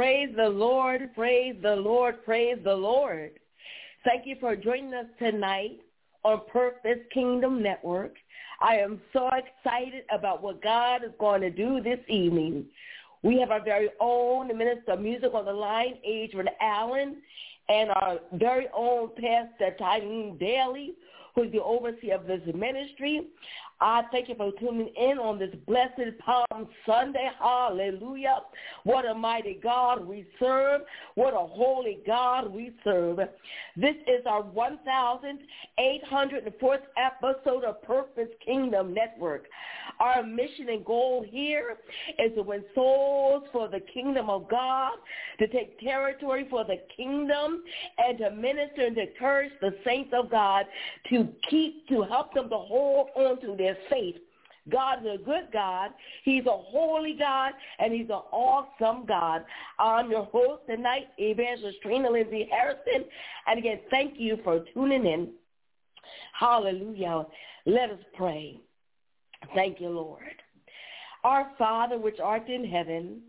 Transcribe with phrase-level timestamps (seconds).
[0.00, 3.32] Praise the Lord, praise the Lord, praise the Lord.
[4.02, 5.78] Thank you for joining us tonight
[6.24, 8.14] on Purpose Kingdom Network.
[8.62, 12.64] I am so excited about what God is going to do this evening.
[13.22, 17.18] We have our very own minister of music on the line, Adrian Allen,
[17.68, 20.94] and our very own pastor, Tyrone Daly,
[21.34, 23.26] who is the overseer of this ministry.
[23.82, 27.30] I thank you for tuning in on this blessed Palm Sunday.
[27.38, 28.40] Hallelujah.
[28.84, 30.82] What a mighty God we serve.
[31.14, 33.20] What a holy God we serve.
[33.76, 39.46] This is our 1,804th episode of Purpose Kingdom Network.
[39.98, 41.78] Our mission and goal here
[42.18, 44.92] is to win souls for the kingdom of God,
[45.38, 47.62] to take territory for the kingdom,
[47.98, 50.64] and to minister and to encourage the saints of God
[51.10, 54.16] to keep, to help them to hold on to their faith.
[54.68, 55.90] God is a good God.
[56.24, 59.44] He's a holy God, and he's an awesome God.
[59.78, 63.04] I'm your host tonight, Evangelist Trina Lindsay Hairston.
[63.46, 65.30] And again, thank you for tuning in.
[66.38, 67.26] Hallelujah.
[67.66, 68.60] Let us pray.
[69.54, 70.22] Thank you, Lord.
[71.24, 73.22] Our Father, which art in heaven,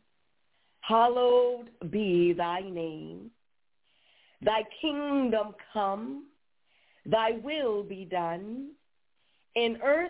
[0.82, 3.32] hallowed be thy name.
[4.42, 6.26] Thy kingdom come,
[7.06, 8.70] thy will be done
[9.56, 10.10] in earth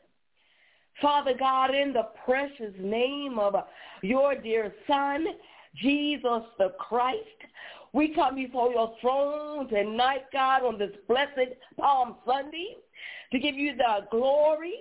[1.01, 3.55] Father God, in the precious name of
[4.03, 5.25] your dear Son,
[5.75, 7.17] Jesus the Christ,
[7.93, 12.77] we come before your throne tonight, God, on this blessed Palm Sunday
[13.31, 14.75] to give you the glory,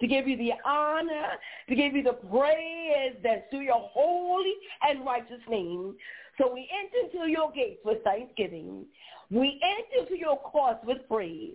[0.00, 1.32] to give you the honor,
[1.68, 5.94] to give you the praise that's to your holy and righteous name.
[6.38, 8.84] So we enter into your gates with thanksgiving.
[9.34, 11.54] We enter into your courts with praise.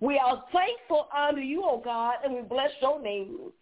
[0.00, 3.52] We are thankful unto you, O God, and we bless your name.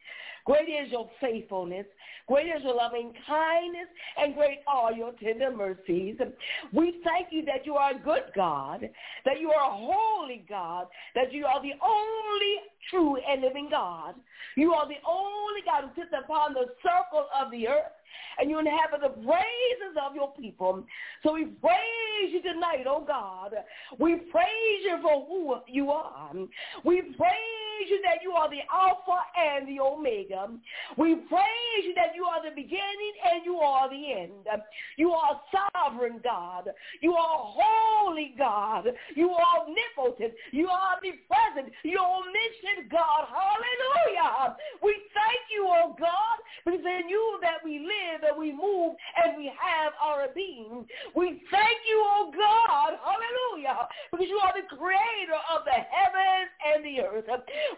[0.47, 1.87] Great is your faithfulness.
[2.29, 3.87] Great is your loving kindness,
[4.17, 6.17] and great are your tender mercies.
[6.73, 8.89] We thank you that you are a good God,
[9.25, 12.55] that you are a holy God, that you are the only
[12.91, 14.15] true and living God.
[14.57, 17.93] You are the only God who sits upon the circle of the earth
[18.39, 20.85] and you inhabit the praises of your people.
[21.23, 23.53] So we praise you tonight, oh God.
[23.99, 26.31] We praise you for who you are.
[26.85, 30.49] We praise you that you are the Alpha and the Omega.
[30.97, 34.47] We praise you that you are the beginning and you are the end.
[34.97, 36.71] You are sovereign God.
[37.01, 38.89] You are holy God.
[39.15, 40.33] You are omnipotent.
[40.53, 41.73] You are omnipresent.
[41.85, 43.29] You are omniscient God.
[43.29, 44.57] Hallelujah.
[44.83, 49.37] We thank you, oh God, because in you that we live and we move and
[49.37, 50.87] we have our being.
[51.15, 56.85] We thank you, oh God, hallelujah, because you are the creator of the heavens and
[56.85, 57.29] the earth.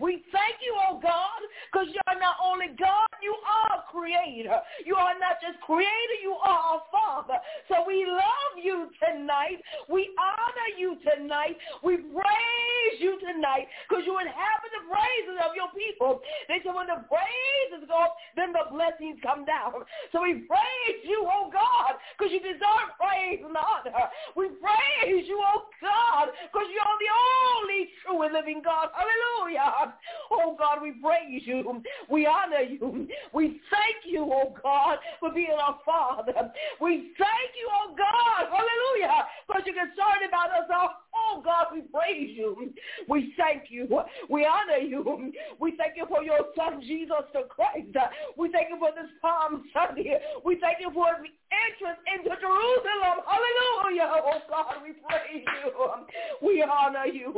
[0.00, 1.40] We thank you, oh God,
[1.70, 4.60] because you are not only God, you are creator.
[4.84, 7.38] You are not just creator, you are a father.
[7.68, 9.60] So we love you tonight.
[9.88, 11.56] We honor you tonight.
[11.82, 12.67] We praise
[12.98, 16.20] you tonight because you inhabit the praises of your people.
[16.46, 19.84] They said when the praises go up, then the blessings come down.
[20.12, 24.10] So we praise you, oh God, because you deserve praise and honor.
[24.34, 27.12] We praise you, oh God, because you're the
[27.58, 28.90] only true and living God.
[28.94, 29.94] Hallelujah.
[30.30, 31.82] Oh God, we praise you.
[32.10, 33.08] We honor you.
[33.32, 36.52] We thank you, oh God, for being our Father.
[36.80, 41.07] We thank you, oh God, hallelujah, because you're concerned about us all.
[41.30, 42.72] Oh God, we praise you.
[43.08, 43.86] We thank you.
[44.30, 45.32] We honor you.
[45.60, 47.96] We thank you for your son, Jesus the Christ.
[48.36, 50.18] We thank you for this Palm Sunday.
[50.44, 53.24] We thank you for the entrance into Jerusalem.
[53.26, 54.10] Hallelujah.
[54.24, 56.46] Oh God, we praise you.
[56.46, 57.34] We honor you.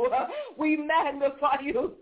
[0.57, 1.95] We magnify you.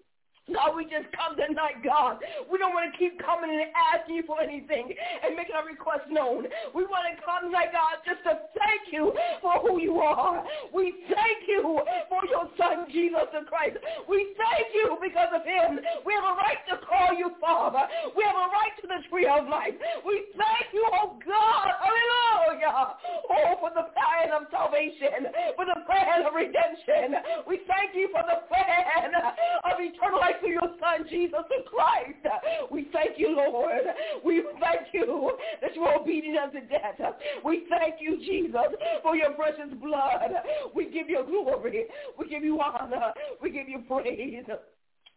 [0.53, 2.17] God, we just come tonight, God.
[2.49, 4.93] We don't want to keep coming and asking you for anything
[5.23, 6.49] and making our request known.
[6.73, 10.43] We want to come tonight, God, just to thank you for who you are.
[10.73, 13.77] We thank you for your son, Jesus Christ.
[14.09, 15.79] We thank you because of him.
[16.05, 17.85] We have a right to call you Father.
[18.17, 19.77] We have a right to the tree of life.
[20.05, 21.67] We thank you, oh God.
[21.77, 22.97] Hallelujah.
[23.29, 27.21] Oh, for the plan of salvation, for the plan of redemption.
[27.47, 32.25] We thank you for the plan of eternal life through your son, Jesus Christ.
[32.71, 33.83] We thank you, Lord.
[34.25, 35.31] We thank you
[35.61, 36.99] that you are obedient unto death.
[37.43, 40.31] We thank you, Jesus, for your precious blood.
[40.75, 41.85] We give you glory.
[42.17, 43.13] We give you honor.
[43.41, 44.45] We give you praise.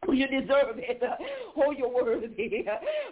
[0.08, 1.02] You deserve it.
[1.54, 2.64] Oh, you're worthy.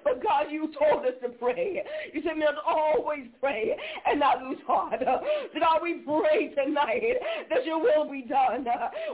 [0.03, 1.85] But God, you told us to pray.
[2.13, 3.77] You said we must always pray
[4.07, 4.99] and not lose heart.
[4.99, 7.21] So God, we pray tonight
[7.51, 8.65] that your will be done.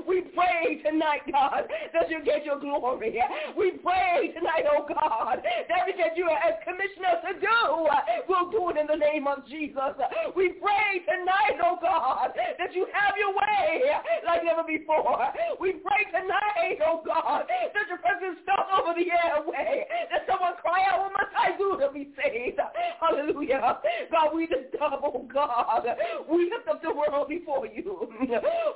[0.06, 3.18] We pray tonight, God, that you get your glory.
[3.58, 7.88] We pray tonight, oh God, that that you have commissioned us to do,
[8.28, 9.98] we'll do it in the name of Jesus.
[10.36, 13.90] We pray tonight, oh God, that you have your way
[14.24, 15.18] like never before.
[15.60, 19.86] We pray tonight, oh God, that your presence felt over the airway.
[20.10, 22.60] That someone cry out, what must I do to be saved?
[23.00, 23.78] Hallelujah.
[24.10, 25.86] God, we just oh God.
[26.30, 28.08] We lift up the world before you.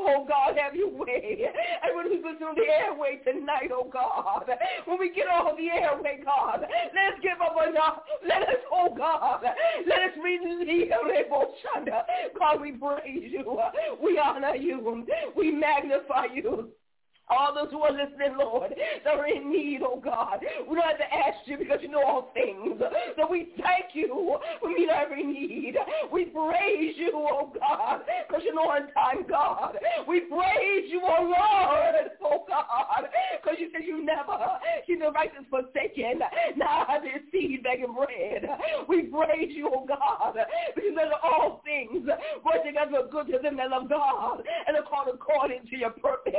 [0.00, 1.46] Oh God, have your way.
[1.82, 4.48] And when we through the airway tonight, oh God,
[4.86, 8.00] when we get off the airway, God, let us give up enough.
[8.26, 9.42] Let us, oh God,
[9.86, 10.92] let us release
[12.38, 13.60] God, we praise you.
[14.02, 15.04] We honor you.
[15.36, 16.70] We magnify you
[17.30, 18.74] all those who are listening, Lord,
[19.04, 20.40] that are in need, oh God.
[20.68, 22.80] We don't have to ask you because you know all things.
[23.16, 25.76] So we thank you for meeting every need.
[26.12, 29.76] We praise you, oh God, because you know on time, God.
[30.08, 33.08] We praise you, oh Lord, oh God,
[33.40, 34.36] because you said you never,
[34.86, 36.20] you know, righteous forsaken,
[36.56, 38.48] now have your seed begging bread.
[38.88, 40.36] We praise you, oh God,
[40.74, 42.06] because of all things
[42.44, 46.34] work together good to them that love God and are called according to your purpose.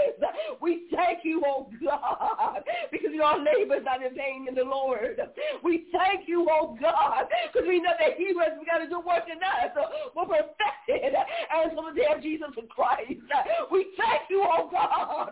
[0.61, 5.19] We thank you, oh God, because your labor is not in vain in the Lord.
[5.63, 9.24] We thank you, oh God, because we know that he has begun to do work
[9.31, 9.86] in us uh,
[10.16, 13.22] will perfect it as on the day of Jesus Christ.
[13.72, 15.31] We thank you, oh God.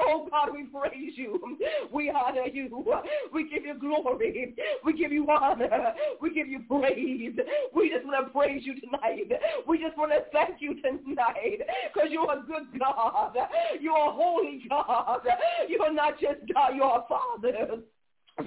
[0.00, 1.58] Oh God, we praise you.
[1.92, 2.84] We honor you.
[3.32, 4.54] We give you glory.
[4.84, 5.94] We give you honor.
[6.20, 7.36] We give you praise.
[7.74, 9.30] We just want to praise you tonight.
[9.66, 11.60] We just want to thank you tonight
[11.92, 13.36] because you're a good God.
[13.80, 15.20] You're a holy God.
[15.68, 17.82] You're not just God, you're Father.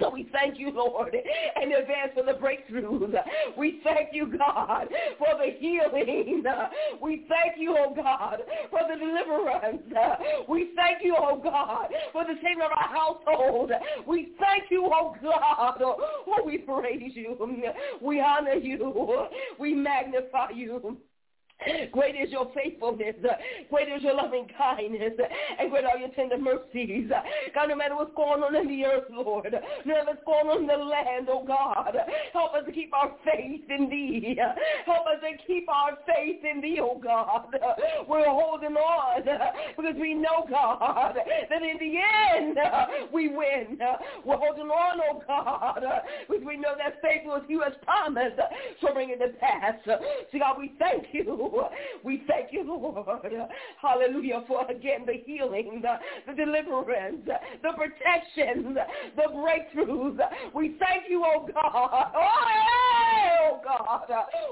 [0.00, 3.14] So we thank you, Lord, in advance for the breakthroughs.
[3.58, 4.88] We thank you, God,
[5.18, 6.42] for the healing.
[7.02, 8.38] We thank you, oh God,
[8.70, 9.82] for the deliverance.
[10.48, 13.70] We thank you, oh God, for the saving of our household.
[14.06, 15.82] We thank you, oh God.
[15.82, 17.36] Oh, we praise you.
[18.00, 19.26] We honor you.
[19.58, 20.96] We magnify you.
[21.92, 23.14] Great is your faithfulness.
[23.70, 25.12] Great is your loving kindness.
[25.58, 27.10] And great are your tender mercies.
[27.54, 30.60] God, no matter what's going on in the earth, Lord, no matter what's going on
[30.62, 31.96] in the land, oh God,
[32.32, 34.36] help us to keep our faith in thee.
[34.86, 37.54] Help us to keep our faith in thee, oh God.
[38.08, 39.22] We're holding on
[39.76, 41.98] because we know, God, that in the
[42.36, 42.58] end
[43.12, 43.78] we win.
[44.24, 45.84] We're holding on, oh God,
[46.28, 48.40] because we know that faith was you as promised.
[48.80, 49.74] So bring it to pass.
[49.84, 51.50] So God, we thank you
[52.04, 53.06] we thank you, Lord.
[53.80, 58.76] Hallelujah for again the healing, the, the deliverance, the protection,
[59.16, 60.18] the breakthroughs.
[60.54, 62.12] We thank you, oh God.
[62.14, 64.08] Oh, God.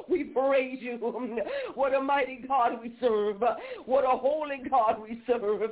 [0.09, 0.99] We praise you.
[1.75, 3.42] What a mighty God we serve.
[3.87, 5.71] What a holy God we serve.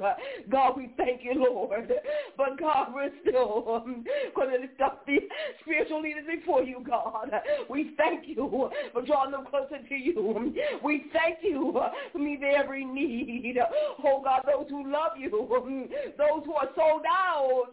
[0.50, 1.92] God, we thank you, Lord.
[2.36, 3.82] But God, we're still
[4.34, 5.18] going to lift up the
[5.62, 7.30] spiritual leaders before you, God.
[7.68, 10.52] We thank you for drawing them closer to you.
[10.84, 11.80] We thank you
[12.12, 13.56] for meeting every need.
[14.04, 15.30] Oh God, those who love you,
[16.18, 17.70] those who are sold out,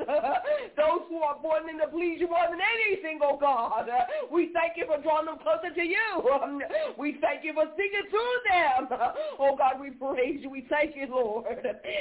[0.77, 3.89] those who are born in to please you more than anything, oh God.
[4.31, 6.61] We thank you for drawing them closer to you.
[6.97, 8.99] We thank you for speaking through them.
[9.39, 10.49] Oh God, we praise you.
[10.49, 11.45] We thank you, Lord.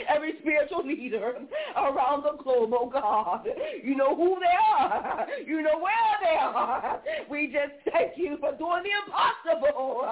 [0.09, 1.35] Every spiritual leader
[1.77, 3.47] around the globe, oh God.
[3.83, 5.27] You know who they are.
[5.47, 7.01] You know where they are.
[7.31, 10.05] We just thank you for doing the impossible.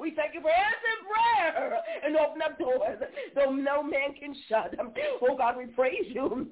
[0.00, 2.98] We thank you for answering prayer and open up doors
[3.34, 4.76] so no man can shut.
[4.76, 4.92] Them.
[5.22, 6.48] Oh God, we praise you.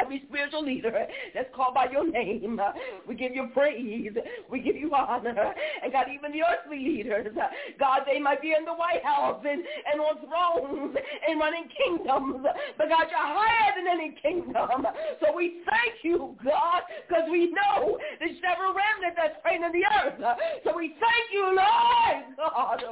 [0.00, 2.60] Every spiritual leader that's called by your name.
[3.06, 4.12] We give you praise.
[4.50, 5.52] We give you honor.
[5.82, 7.34] And God, even the earthly leaders,
[7.78, 9.62] God, they might be in the White House and,
[9.92, 10.96] and on thrones
[11.28, 12.46] and running kingdoms.
[12.76, 14.86] But God, you're higher than any kingdom.
[15.20, 19.84] So we thank you, God, because we know there's several remnant that's praying in the
[20.04, 20.20] earth.
[20.64, 22.82] So we thank you, Lord God.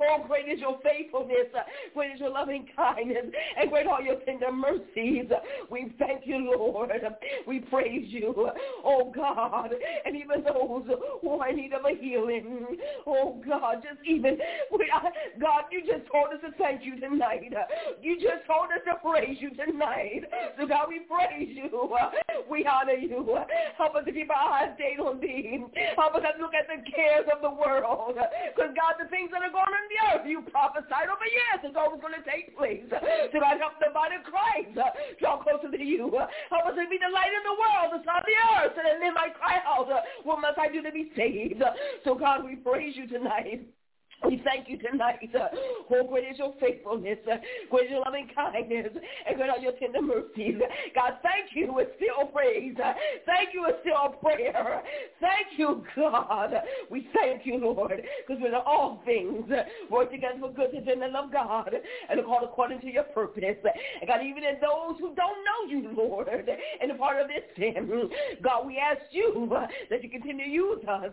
[0.00, 1.50] Oh, great is your faithfulness.
[1.94, 3.26] Great is your loving kindness.
[3.60, 5.26] And great are your tender mercies.
[5.70, 6.51] We thank you, Lord.
[7.46, 8.50] We praise you,
[8.84, 9.70] oh God.
[10.04, 10.84] And even those
[11.20, 12.66] who are in need of a healing,
[13.06, 14.38] oh God, just even,
[15.40, 17.52] God, you just told us to thank you tonight.
[18.00, 20.22] You just told us to praise you tonight.
[20.58, 21.96] So God, we praise you.
[22.50, 23.38] We honor you.
[23.78, 25.64] Help us to keep our eyes stayed on thee.
[25.96, 28.16] Help us to look at the cares of the world.
[28.16, 31.62] Because God, the things that are going on in the earth, you prophesied over years
[31.70, 32.84] ago was going to take place.
[32.90, 34.76] So God, help the body of Christ
[35.18, 36.10] draw closer to you.
[36.50, 39.14] Help us to be the light in the world, the of the earth, and then
[39.16, 39.88] I cry out,
[40.24, 41.62] what must I do to be saved?
[42.04, 43.66] So God, we praise you tonight.
[44.24, 45.30] We thank you tonight.
[45.90, 47.18] Oh, great is your faithfulness.
[47.30, 47.36] Uh,
[47.70, 48.88] great is your loving kindness.
[49.26, 50.60] And great are your tender mercies.
[50.94, 51.78] God, thank you.
[51.78, 52.76] It's still praise.
[52.82, 52.92] Uh,
[53.26, 53.66] thank you.
[53.66, 54.82] It's still prayer.
[55.20, 56.54] Thank you, God.
[56.90, 59.50] We thank you, Lord, because we're all things
[59.90, 61.72] work together for good to them that love God
[62.08, 63.42] and called according to your purpose.
[63.42, 67.42] And God, even in those who don't know you, Lord, and a part of this
[67.56, 68.10] sin,
[68.42, 69.50] God, we ask you
[69.90, 71.12] that you continue to use us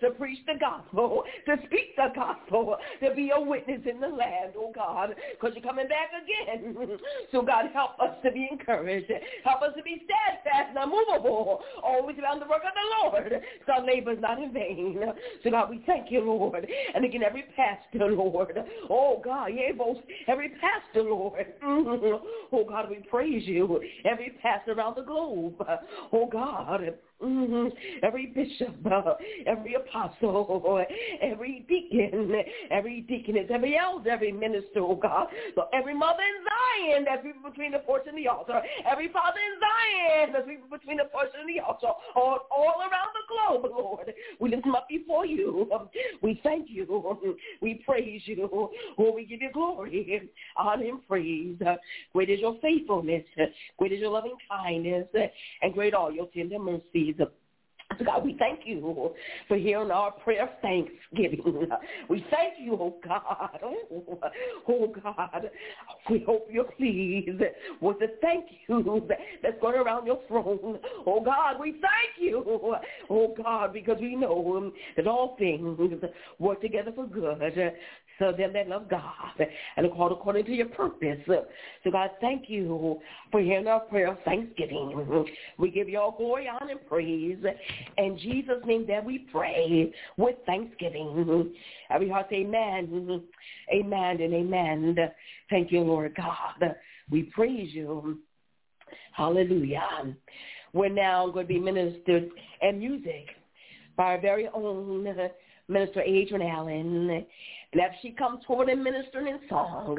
[0.00, 4.08] to preach the gospel, to speak the gospel gospel to be a witness in the
[4.08, 6.76] land, oh God, because you're coming back again.
[7.32, 9.10] So God, help us to be encouraged.
[9.44, 13.42] Help us to be steadfast and unmovable, always around the work of the Lord.
[13.66, 15.00] So our labor is not in vain.
[15.44, 16.66] So God, we thank you, Lord.
[16.94, 18.58] And again, every pastor, Lord.
[18.88, 21.46] Oh God, yeah, both every pastor, Lord.
[22.50, 23.80] Oh God, we praise you.
[24.04, 25.62] Every pastor around the globe.
[26.12, 26.94] Oh God.
[27.20, 27.68] Mm-hmm.
[28.04, 29.14] Every bishop, uh,
[29.46, 30.84] every apostle,
[31.20, 32.32] every deacon,
[32.70, 35.26] every deaconess, every elder, every minister, oh God.
[35.56, 38.62] So every mother in Zion that's between the porch and the altar.
[38.88, 41.88] Every father in Zion that's between the porch and the altar.
[42.14, 44.14] All, all around the globe, Lord.
[44.38, 45.68] We lift them up before you.
[46.22, 47.36] We thank you.
[47.60, 48.70] We praise you.
[48.96, 51.58] Oh, we give you glory, honor, and praise.
[52.12, 53.24] Great is your faithfulness.
[53.76, 55.08] Great is your loving kindness.
[55.62, 57.07] And great are your tender mercies.
[57.16, 59.14] So God, we thank you
[59.48, 61.68] for hearing our prayer of thanksgiving.
[62.08, 63.58] We thank you, oh God.
[63.62, 64.20] Oh,
[64.68, 65.50] oh, God.
[66.10, 67.40] We hope you're pleased
[67.80, 69.08] with the thank you
[69.42, 70.78] that's going around your throne.
[71.06, 72.76] Oh God, we thank you.
[73.08, 75.78] Oh God, because we know that all things
[76.38, 77.40] work together for good
[78.18, 79.46] so them that love God
[79.76, 81.18] and are called according to your purpose.
[81.26, 85.26] So God, thank you for hearing our prayer of thanksgiving.
[85.58, 87.38] We give you all glory, honor, and praise.
[87.96, 91.52] In Jesus' name that we pray with thanksgiving.
[91.90, 93.22] Every heart say amen,
[93.72, 94.96] amen, and amen.
[95.50, 96.74] Thank you, Lord God.
[97.10, 98.18] We praise you.
[99.12, 100.16] Hallelujah.
[100.72, 102.28] We're now going to be ministered
[102.60, 103.26] and music
[103.96, 105.02] by our very own
[105.68, 107.26] Minister Adrian Allen.
[107.72, 109.96] And as she comes forward and ministering in song,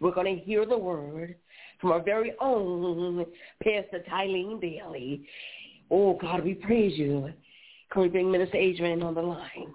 [0.00, 1.36] we're going to hear the word
[1.80, 3.24] from our very own
[3.62, 5.26] Pastor Tylene Bailey.
[5.90, 7.32] Oh, God, we praise you.
[7.92, 9.72] Can we bring Minister Adrian on the line?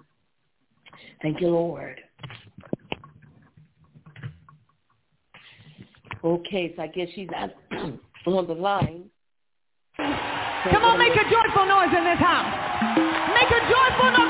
[1.22, 2.00] Thank you, Lord.
[6.22, 7.50] Okay, so I guess she's not
[8.26, 9.04] on the line.
[9.96, 12.72] Come on, make a joyful noise in this house.
[13.34, 14.21] Make a joyful noise.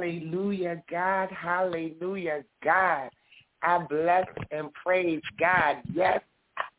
[0.00, 1.28] Hallelujah, God.
[1.30, 3.10] Hallelujah, God.
[3.62, 5.76] I bless and praise God.
[5.92, 6.22] Yes,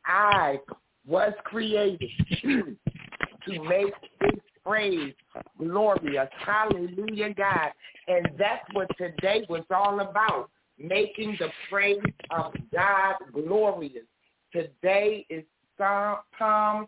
[0.08, 0.58] I
[1.06, 2.10] was created
[2.42, 5.14] to make his praise
[5.60, 6.30] glorious.
[6.44, 7.70] Hallelujah, God.
[8.08, 14.06] And that's what today was all about, making the praise of God glorious.
[14.52, 15.44] Today is
[15.78, 16.88] Palm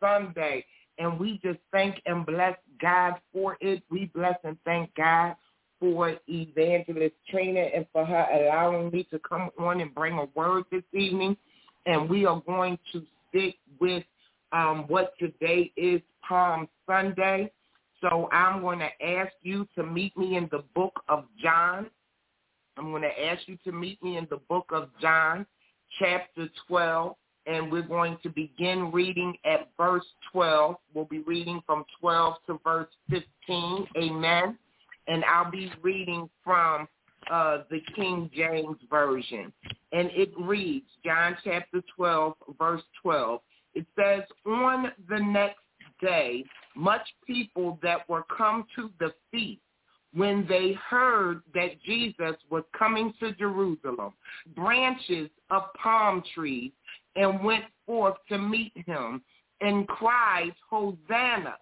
[0.00, 0.64] Sunday,
[0.98, 3.82] and we just thank and bless God for it.
[3.90, 5.36] We bless and thank God
[5.80, 10.64] for Evangelist Trina and for her allowing me to come on and bring a word
[10.70, 11.36] this evening.
[11.86, 14.04] And we are going to stick with
[14.52, 17.52] um, what today is Palm Sunday.
[18.00, 21.86] So I'm going to ask you to meet me in the book of John.
[22.76, 25.46] I'm going to ask you to meet me in the book of John,
[25.98, 27.14] chapter 12,
[27.46, 30.76] and we're going to begin reading at verse 12.
[30.92, 33.86] We'll be reading from 12 to verse 15.
[33.96, 34.58] Amen
[35.06, 36.88] and I'll be reading from
[37.30, 39.52] uh, the King James Version.
[39.92, 43.40] And it reads, John chapter 12, verse 12.
[43.74, 45.60] It says, on the next
[46.00, 49.60] day, much people that were come to the feast,
[50.14, 54.12] when they heard that Jesus was coming to Jerusalem,
[54.54, 56.72] branches of palm trees,
[57.16, 59.22] and went forth to meet him,
[59.60, 61.56] and cried, Hosanna,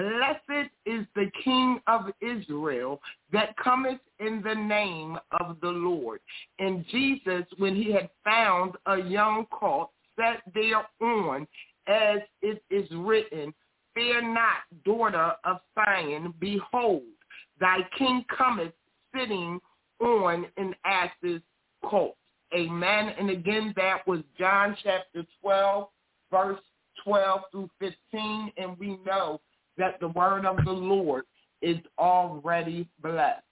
[0.00, 3.02] Blessed is the King of Israel
[3.34, 6.20] that cometh in the name of the Lord.
[6.58, 11.46] And Jesus, when he had found a young colt, sat thereon,
[11.86, 13.52] as it is written,
[13.94, 17.02] Fear not, daughter of Zion, behold,
[17.58, 18.72] thy king cometh
[19.14, 19.60] sitting
[20.00, 21.42] on an ass's
[21.84, 22.16] colt.
[22.54, 23.12] Amen.
[23.18, 25.88] And again, that was John chapter 12,
[26.30, 26.60] verse
[27.04, 28.52] 12 through 15.
[28.56, 29.40] And we know
[29.78, 31.24] that the word of the Lord
[31.62, 33.42] is already blessed.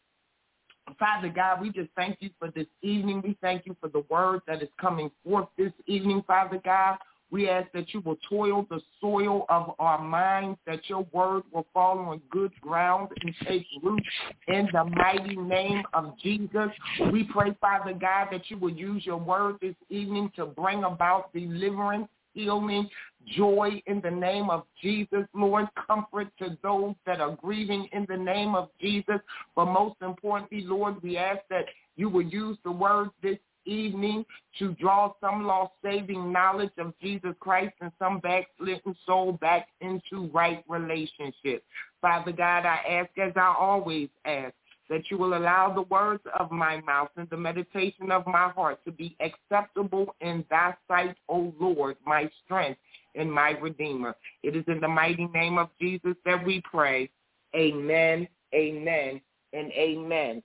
[0.99, 3.21] Father God, we just thank you for this evening.
[3.23, 6.97] We thank you for the word that is coming forth this evening, Father God.
[7.31, 11.67] We ask that you will toil the soil of our minds, that your word will
[11.75, 14.03] fall on good ground and take root
[14.47, 16.71] in the mighty name of Jesus.
[17.13, 21.31] We pray, Father God, that you will use your word this evening to bring about
[21.35, 22.89] deliverance healing,
[23.37, 25.67] joy in the name of Jesus, Lord.
[25.87, 29.19] Comfort to those that are grieving in the name of Jesus.
[29.57, 31.65] But most importantly, Lord, we ask that
[31.97, 34.25] you will use the words this evening
[34.59, 40.31] to draw some lost saving knowledge of Jesus Christ and some backslidden soul back into
[40.33, 41.63] right relationship.
[42.01, 44.55] Father God, I ask as I always ask
[44.89, 48.83] that you will allow the words of my mouth and the meditation of my heart
[48.85, 52.81] to be acceptable in thy sight, O Lord, my strength
[53.15, 54.15] and my redeemer.
[54.43, 57.11] It is in the mighty name of Jesus that we pray.
[57.55, 59.21] Amen, amen,
[59.53, 60.43] and amen.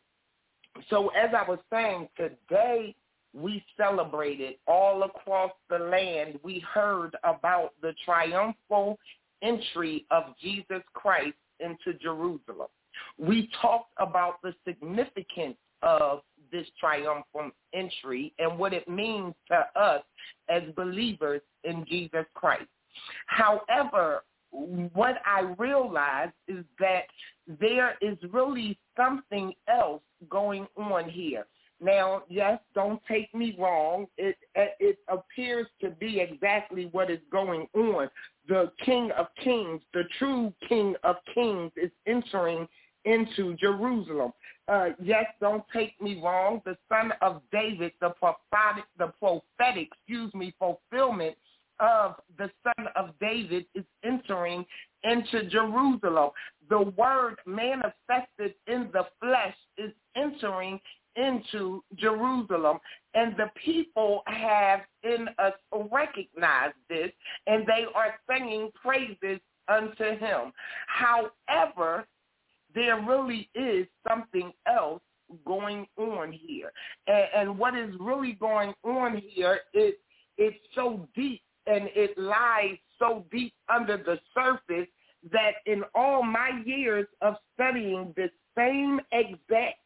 [0.90, 2.96] So as I was saying, today
[3.34, 6.40] we celebrated all across the land.
[6.44, 8.98] We heard about the triumphal
[9.42, 12.68] entry of Jesus Christ into Jerusalem.
[13.18, 20.04] We talked about the significance of this triumphant entry and what it means to us
[20.50, 22.70] as believers in Jesus Christ.
[23.26, 24.24] However,
[24.94, 27.06] what I realized is that
[27.60, 31.46] there is really something else going on here.
[31.82, 34.08] Now, yes, don't take me wrong.
[34.18, 38.10] It it appears to be exactly what is going on.
[38.48, 42.68] The King of Kings, the true King of Kings, is entering
[43.06, 44.32] into Jerusalem.
[44.68, 46.62] Uh, yes, don't take me wrong.
[46.66, 51.36] The Son of David, the prophetic, the prophetic, excuse me, fulfillment
[51.80, 54.66] of the Son of David is entering
[55.04, 56.30] into Jerusalem.
[56.70, 60.80] The Word manifested in the flesh is entering
[61.16, 62.80] into Jerusalem.
[63.14, 65.54] And the people have in us
[65.92, 67.12] recognized this,
[67.48, 70.52] and they are singing praises unto him.
[70.88, 72.06] However,
[72.76, 75.02] there really is something else
[75.46, 76.72] going on here.
[77.08, 79.94] And, and what is really going on here is
[80.38, 84.88] it's so deep and it lies so deep under the surface
[85.32, 89.78] that in all my years of studying this same exact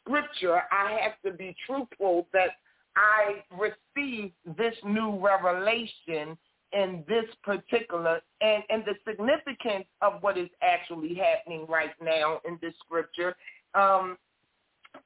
[0.00, 2.50] scripture, I have to be truthful that
[2.96, 6.36] I received this new revelation
[6.72, 12.58] in this particular and, and the significance of what is actually happening right now in
[12.60, 13.36] this scripture.
[13.74, 14.16] Um,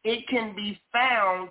[0.04, 1.50] it can be found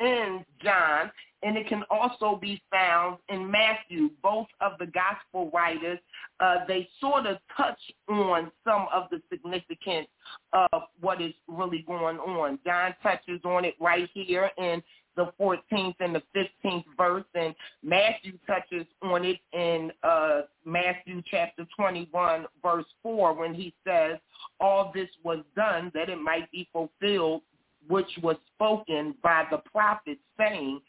[0.00, 1.10] in John
[1.42, 4.10] and it can also be found in Matthew.
[4.22, 5.98] Both of the gospel writers,
[6.38, 10.08] uh, they sort of touch on some of the significance
[10.52, 12.58] of what is really going on.
[12.64, 14.82] John touches on it right here in
[15.16, 21.66] the 14th and the 15th verse, and Matthew touches on it in uh, Matthew chapter
[21.76, 24.18] 21, verse 4, when he says,
[24.60, 27.42] all this was done that it might be fulfilled
[27.88, 30.80] which was spoken by the prophet saying,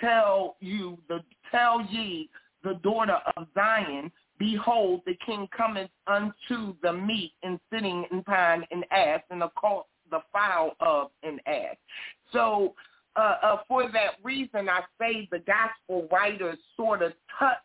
[0.00, 2.28] tell you the tell ye
[2.62, 8.82] the daughter of Zion, behold the king cometh unto the meat and sitting upon an
[8.90, 11.76] ass and the colt the fowl of an ass.
[12.32, 12.74] So
[13.20, 17.56] uh, uh, for that reason, I say the gospel writers sort of touch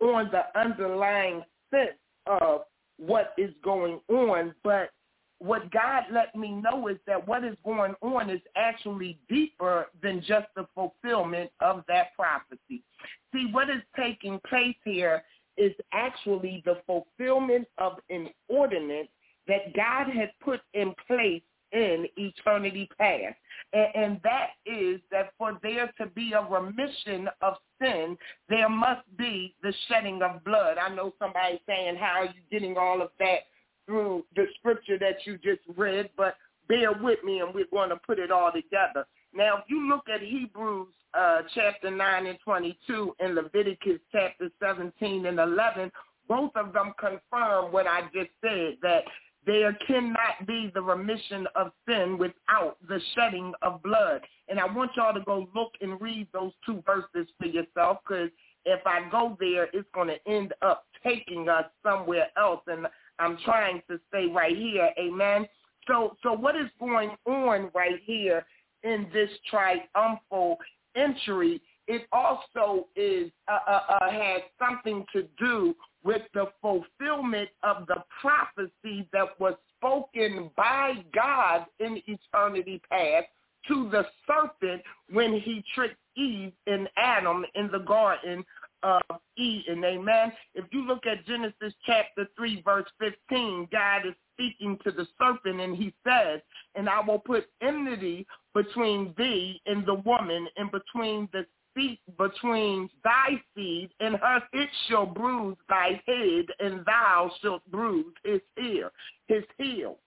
[0.00, 2.62] on the underlying sense of
[2.98, 4.90] what is going on, but
[5.38, 10.20] what God let me know is that what is going on is actually deeper than
[10.20, 12.84] just the fulfillment of that prophecy.
[13.32, 15.24] See, what is taking place here
[15.56, 19.08] is actually the fulfillment of an ordinance
[19.48, 23.36] that God had put in place in eternity past.
[23.72, 28.16] And, and, that is that for there to be a remission of sin,
[28.48, 30.76] there must be the shedding of blood.
[30.78, 33.46] I know somebody saying, how are you getting all of that
[33.86, 36.36] through the scripture that you just read, but
[36.68, 39.06] bear with me and we're going to put it all together.
[39.34, 45.26] Now, if you look at Hebrews uh, chapter 9 and 22 and Leviticus chapter 17
[45.26, 45.90] and 11,
[46.28, 49.04] both of them confirm what I just said, that
[49.44, 54.20] there cannot be the remission of sin without the shedding of blood.
[54.48, 58.30] And I want y'all to go look and read those two verses for yourself because
[58.64, 62.60] if I go there, it's going to end up taking us somewhere else.
[62.68, 62.86] And
[63.18, 64.90] I'm trying to stay right here.
[64.98, 65.46] Amen.
[65.88, 68.46] So, so what is going on right here
[68.84, 70.58] in this triumphal
[70.94, 71.60] entry?
[71.92, 78.02] It also is uh, uh, uh, has something to do with the fulfillment of the
[78.18, 83.26] prophecy that was spoken by God in eternity past
[83.68, 88.42] to the serpent when he tricked Eve and Adam in the garden
[88.82, 89.02] of
[89.36, 89.84] Eden.
[89.84, 90.32] Amen.
[90.54, 95.60] If you look at Genesis chapter 3, verse 15, God is speaking to the serpent
[95.60, 96.40] and he says,
[96.74, 102.88] and I will put enmity between thee and the woman and between the seed, between
[103.04, 108.90] thy seed and her, it shall bruise thy head and thou shalt bruise his heel,
[109.26, 109.98] his heel.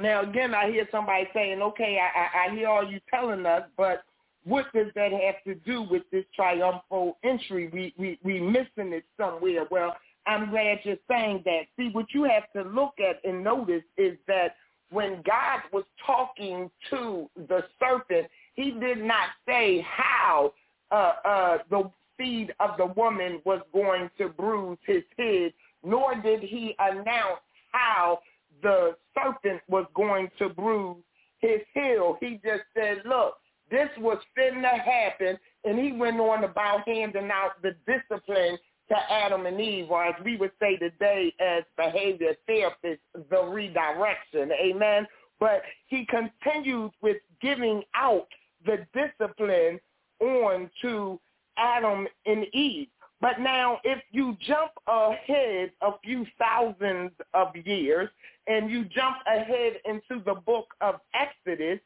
[0.00, 3.62] Now again, I hear somebody saying, okay, I, I, I hear all you telling us,
[3.76, 4.04] but
[4.44, 7.68] what does that have to do with this triumphal entry?
[7.72, 9.66] We we we missing it somewhere.
[9.70, 11.62] Well, I'm glad you're saying that.
[11.76, 14.56] See, what you have to look at and notice is that
[14.90, 20.52] when God was talking to the serpent, he did not say how
[20.90, 25.52] uh, uh, the seed of the woman was going to bruise his head,
[25.84, 27.40] nor did he announce
[27.72, 28.20] how
[28.62, 31.02] the serpent was going to bruise
[31.38, 32.16] his heel.
[32.20, 33.34] He just said, look,
[33.70, 39.46] this was finna happen, and he went on about handing out the discipline to Adam
[39.46, 42.98] and Eve, or as we would say today as behavior therapists,
[43.30, 44.50] the redirection.
[44.52, 45.06] Amen.
[45.38, 48.26] But he continued with giving out
[48.64, 49.78] the discipline
[50.20, 51.20] on to
[51.56, 52.88] Adam and Eve.
[53.20, 58.08] But now if you jump ahead a few thousands of years
[58.46, 61.80] and you jump ahead into the book of Exodus,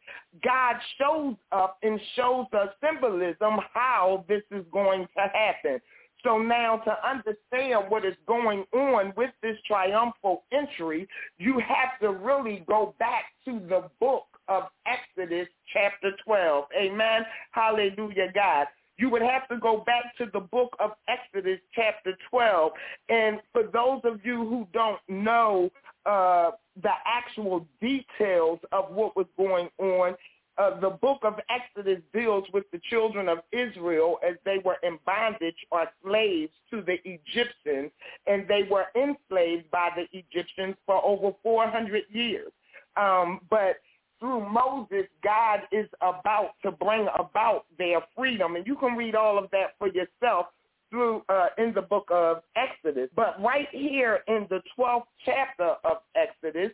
[0.45, 5.81] God shows up and shows us symbolism how this is going to happen.
[6.23, 12.11] So now to understand what is going on with this triumphal entry, you have to
[12.11, 16.65] really go back to the book of Exodus chapter 12.
[16.77, 17.23] Amen.
[17.53, 18.67] Hallelujah, God.
[18.99, 22.73] You would have to go back to the book of Exodus chapter 12.
[23.09, 25.71] And for those of you who don't know
[26.05, 26.51] uh,
[26.83, 30.15] the actual details of what was going on,
[30.59, 34.99] uh, the book of Exodus deals with the children of Israel as they were in
[35.07, 37.91] bondage or slaves to the Egyptians,
[38.27, 42.53] and they were enslaved by the Egyptians for over 400 years.
[42.99, 43.77] Um, but
[44.23, 49.37] through Moses, God is about to bring about their freedom, and you can read all
[49.37, 50.47] of that for yourself
[50.91, 53.11] through uh, in the book of Exodus.
[53.17, 56.71] But right here in the 12th chapter of Exodus,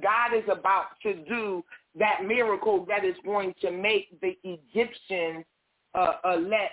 [0.00, 1.64] God is about to do
[1.98, 5.44] that miracle that is going to make the Egyptians
[5.96, 6.70] uh, uh, let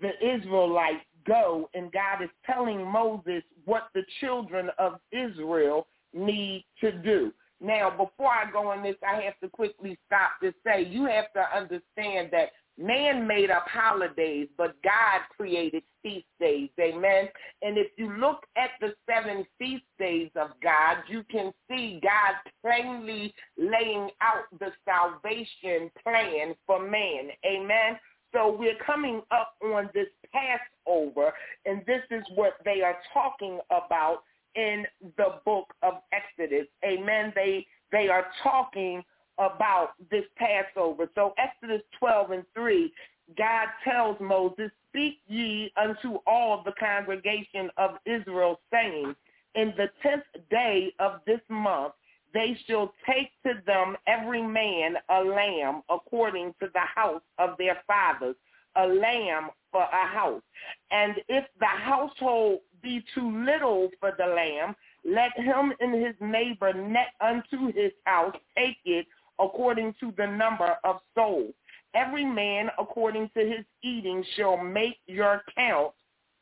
[0.00, 1.68] the Israelites go.
[1.74, 7.32] And God is telling Moses what the children of Israel need to do.
[7.60, 11.32] Now, before I go on this, I have to quickly stop to say you have
[11.32, 16.70] to understand that Man made up holidays, but God created feast days.
[16.80, 17.28] Amen.
[17.60, 22.36] And if you look at the seven feast days of God, you can see God
[22.62, 27.30] plainly laying out the salvation plan for man.
[27.44, 27.98] Amen.
[28.32, 31.32] So we're coming up on this Passover,
[31.66, 34.22] and this is what they are talking about
[34.54, 34.84] in
[35.16, 36.66] the book of Exodus.
[36.84, 37.32] Amen.
[37.34, 39.02] They they are talking
[39.38, 41.08] about this Passover.
[41.14, 42.92] So Exodus 12 and 3,
[43.36, 49.14] God tells Moses, Speak ye unto all the congregation of Israel, saying,
[49.54, 51.92] In the tenth day of this month
[52.34, 57.78] they shall take to them every man a lamb according to the house of their
[57.86, 58.36] fathers,
[58.76, 60.42] a lamb for a house.
[60.90, 66.72] And if the household be too little for the lamb, let him and his neighbor
[66.72, 69.06] net unto his house take it
[69.38, 71.54] according to the number of souls.
[71.94, 75.92] Every man according to his eating shall make your count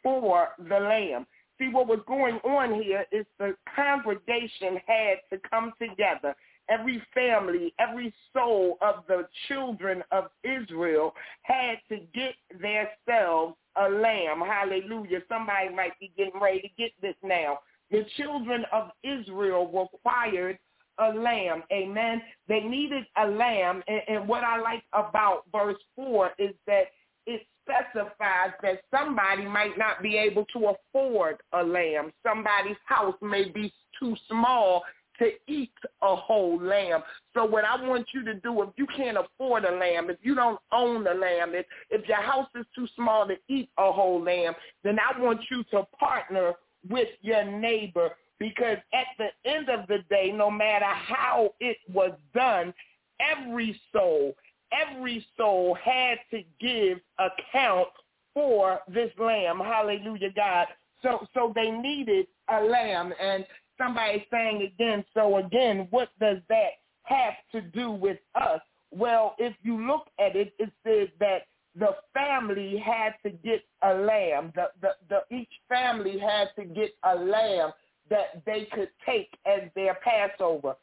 [0.02, 1.26] for the lamb.
[1.58, 6.34] See, what was going on here is the congregation had to come together.
[6.68, 14.40] Every family, every soul of the children of Israel had to get themselves a lamb.
[14.40, 15.20] Hallelujah.
[15.28, 17.60] Somebody might be getting ready to get this now.
[17.90, 20.58] The children of Israel required
[20.98, 21.62] a lamb.
[21.72, 22.22] Amen.
[22.48, 23.82] They needed a lamb.
[23.86, 26.84] And, and what I like about verse 4 is that
[27.26, 32.12] it specifies that somebody might not be able to afford a lamb.
[32.24, 34.82] Somebody's house may be too small
[35.18, 37.02] to eat a whole lamb.
[37.34, 40.34] So what I want you to do, if you can't afford a lamb, if you
[40.34, 44.22] don't own a lamb, if, if your house is too small to eat a whole
[44.22, 46.52] lamb, then I want you to partner
[46.88, 52.12] with your neighbor because at the end of the day, no matter how it was
[52.34, 52.72] done,
[53.20, 54.34] every soul,
[54.72, 57.88] every soul had to give account
[58.34, 59.58] for this lamb.
[59.58, 60.66] Hallelujah, God.
[61.02, 63.46] So so they needed a lamb and
[63.78, 66.70] somebody saying again, so again, what does that
[67.02, 68.60] have to do with us?
[68.90, 71.46] Well, if you look at it, it says that
[71.78, 74.52] the family had to get a lamb.
[74.54, 77.72] The, the, the, each family had to get a lamb
[78.08, 80.76] that they could take as their Passover.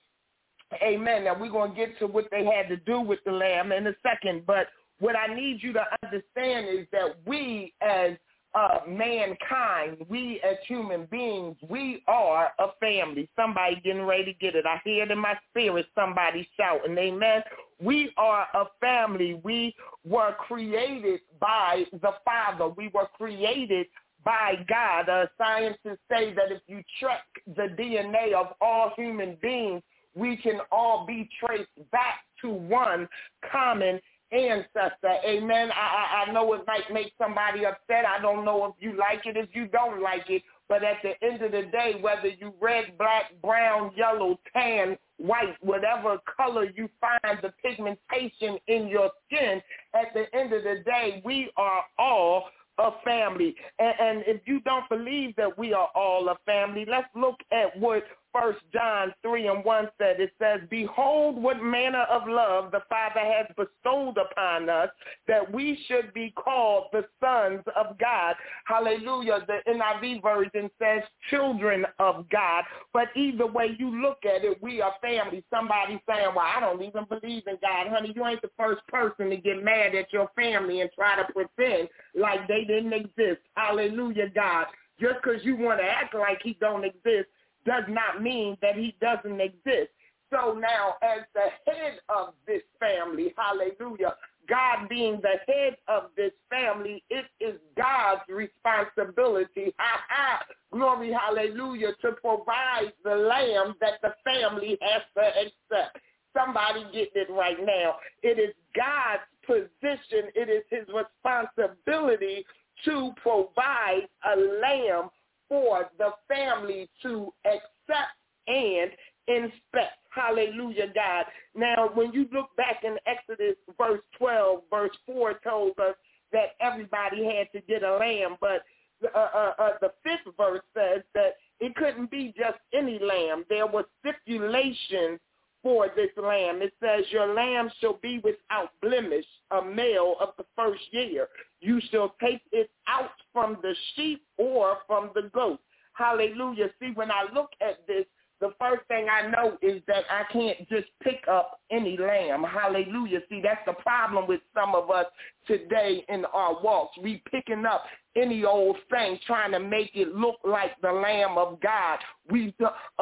[0.82, 1.26] Amen.
[1.26, 3.88] Now we're going to get to what they had to do with the lamb in
[3.88, 4.68] a second, but
[5.00, 8.12] what I need you to understand is that we as
[8.56, 13.30] uh, mankind, we as human beings, we are a family.
[13.36, 14.66] Somebody getting ready to get it.
[14.66, 17.42] I hear it in my spirit, somebody shouting, amen.
[17.82, 19.42] We are a family.
[19.44, 22.70] We were created by the Father.
[22.70, 23.88] We were created
[24.24, 25.10] by God.
[25.10, 29.82] Uh, scientists say that if you check the DNA of all human beings,
[30.16, 33.08] we can all be traced back to one
[33.52, 34.00] common
[34.34, 35.16] ancestor.
[35.26, 35.70] Amen.
[35.72, 38.06] I, I, I know it might make somebody upset.
[38.06, 40.42] I don't know if you like it, if you don't like it.
[40.70, 45.56] But at the end of the day, whether you red, black, brown, yellow, tan, white,
[45.62, 49.62] whatever color you find the pigmentation in your skin,
[49.94, 52.46] at the end of the day, we are all
[52.80, 53.56] a family.
[53.78, 57.78] And, and if you don't believe that we are all a family, let's look at
[57.80, 60.20] what First John 3 and 1 said.
[60.20, 64.90] It says, Behold what manner of love the Father has bestowed upon us,
[65.28, 68.36] that we should be called the sons of God.
[68.66, 69.46] Hallelujah.
[69.46, 72.64] The NIV version says children of God.
[72.92, 75.44] But either way you look at it, we are family.
[75.50, 77.88] Somebody saying, well, I don't even believe in God.
[77.90, 81.32] Honey, you ain't the first person to get mad at your family and try to
[81.32, 83.42] pretend like they didn't exist.
[83.56, 84.66] Hallelujah, God.
[85.00, 87.28] Just because you want to act like he don't exist
[87.66, 89.92] does not mean that he doesn't exist.
[90.32, 94.16] So now as the head of this family, hallelujah,
[94.50, 102.14] God being the head of this family, it is God's responsibility, ha glory, hallelujah, to
[102.14, 105.98] provide the lamb that the family has to accept.
[106.36, 107.96] Somebody get it right now.
[108.24, 110.32] It is God's position.
[110.36, 112.44] It is his responsibility
[112.86, 115.10] to provide a lamb
[115.50, 118.16] for the family to accept
[118.48, 118.92] and
[119.28, 119.98] inspect.
[120.10, 121.26] Hallelujah, God.
[121.56, 125.96] Now, when you look back in Exodus verse 12, verse 4 told us
[126.32, 128.64] that everybody had to get a lamb, but
[129.04, 133.46] uh, uh, uh, the fifth verse says that it couldn't be just any lamb.
[133.50, 135.20] There were stipulations
[135.64, 136.62] for this lamb.
[136.62, 141.28] It says, your lamb shall be without blemish, a male of the first year.
[141.62, 145.60] You shall take it out from the sheep or from the goat.
[145.94, 146.70] Hallelujah.
[146.80, 148.06] See, when I look at this,
[148.42, 152.44] the first thing I know is that I can't just pick up any lamb.
[152.44, 153.22] Hallelujah.
[153.30, 155.06] See, that's the problem with some of us
[155.48, 156.98] today in our walks.
[157.02, 157.86] We picking up
[158.18, 162.00] any old thing trying to make it look like the Lamb of God.
[162.30, 162.54] We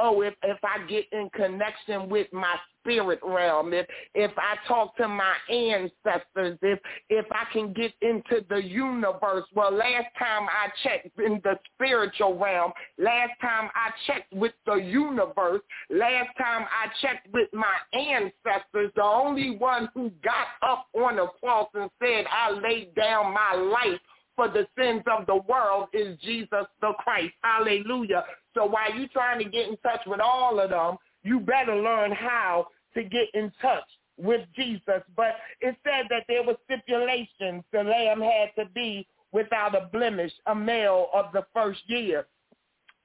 [0.02, 4.96] oh if if I get in connection with my spirit realm, if if I talk
[4.98, 9.46] to my ancestors, if if I can get into the universe.
[9.54, 14.76] Well, last time I checked in the spiritual realm, last time I checked with the
[14.76, 21.18] universe, last time I checked with my ancestors, the only one who got up on
[21.18, 24.00] the cross and said, I laid down my life
[24.36, 27.34] for the sins of the world is Jesus the Christ.
[27.44, 28.24] Hallelujah.
[28.56, 32.12] So while you're trying to get in touch with all of them, you better learn
[32.12, 33.84] how to get in touch
[34.17, 35.02] with Jesus.
[35.15, 37.63] But it said that there were stipulations.
[37.72, 42.26] The lamb had to be without a blemish, a male of the first year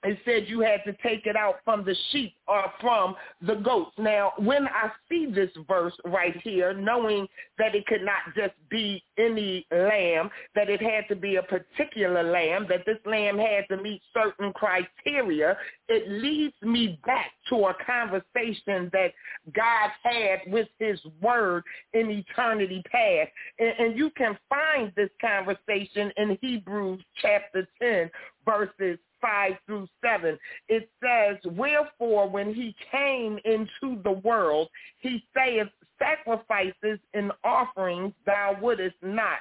[0.05, 3.93] it said you had to take it out from the sheep or from the goats.
[3.99, 7.27] Now, when I see this verse right here, knowing
[7.59, 12.23] that it could not just be any lamb, that it had to be a particular
[12.23, 15.57] lamb, that this lamb had to meet certain criteria,
[15.89, 19.13] it leads me back to a conversation that
[19.55, 23.31] God had with his word in eternity past.
[23.59, 28.11] And, and you can find this conversation in Hebrews chapter 10,
[28.45, 30.39] verses 5 through 7.
[30.69, 38.57] It says, Wherefore when he came into the world, he saith, Sacrifices and offerings thou
[38.61, 39.39] wouldest not,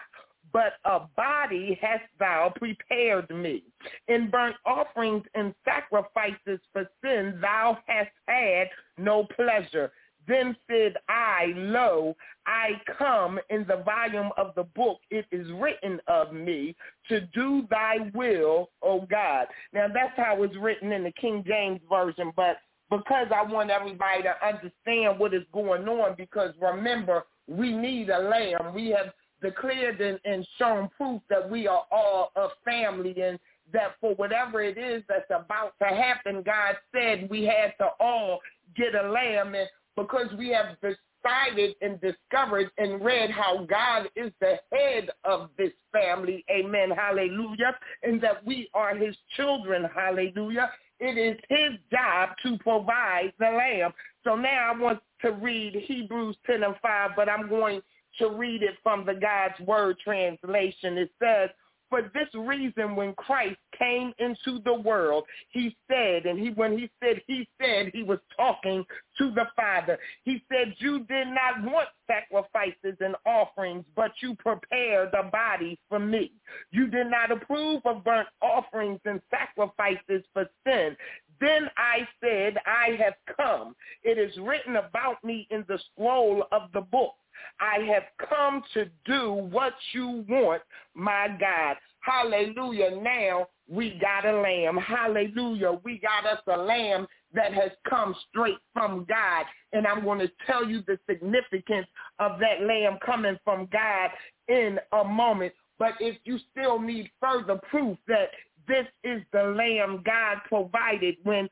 [0.54, 3.62] but a body hast thou prepared me.
[4.08, 9.92] In burnt offerings and sacrifices for sin thou hast had no pleasure.
[10.28, 15.00] Then said I, Lo, I come in the volume of the book.
[15.10, 16.76] It is written of me
[17.10, 19.48] to do thy will, O God.
[19.74, 22.58] Now that's how it's written in the King James Version, but
[22.90, 28.20] because I want everybody to understand what is going on, because remember, we need a
[28.20, 28.74] lamb.
[28.74, 33.40] We have declared and, and shown proof that we are all a family and
[33.74, 38.40] that for whatever it is that's about to happen, God said we had to all
[38.76, 39.56] get a lamb.
[39.56, 45.50] And because we have decided and discovered and read how God is the head of
[45.58, 46.46] this family.
[46.50, 46.92] Amen.
[46.92, 47.76] Hallelujah.
[48.04, 49.86] And that we are his children.
[49.94, 50.70] Hallelujah.
[51.00, 53.92] It is his job to provide the lamb.
[54.24, 57.82] So now I want to read Hebrews 10 and 5, but I'm going
[58.20, 60.98] to read it from the God's Word translation.
[60.98, 61.50] It says,
[61.90, 66.90] For this reason, when Christ came into the world, he said, and he when he
[67.02, 68.84] said he said, he was talking
[69.18, 69.98] to the Father.
[70.24, 76.00] He said, you did not want sacrifices and offerings, but you prepared a body for
[76.00, 76.32] me.
[76.72, 80.96] You did not approve of burnt offerings and sacrifices for sin.
[81.40, 83.76] Then I said, I have come.
[84.04, 87.14] It is written about me in the scroll of the book.
[87.60, 90.62] I have come to do what you want,
[90.94, 91.78] my God.
[92.02, 93.00] Hallelujah.
[93.02, 94.78] Now we got a lamb.
[94.78, 95.80] Hallelujah.
[95.84, 99.46] We got us a lamb that has come straight from God.
[99.74, 101.88] And I'm going to tell you the significance
[102.20, 104.12] of that lamb coming from God
[104.48, 105.54] in a moment.
[105.80, 108.30] But if you still need further proof that
[108.68, 111.50] this is the lamb God provided when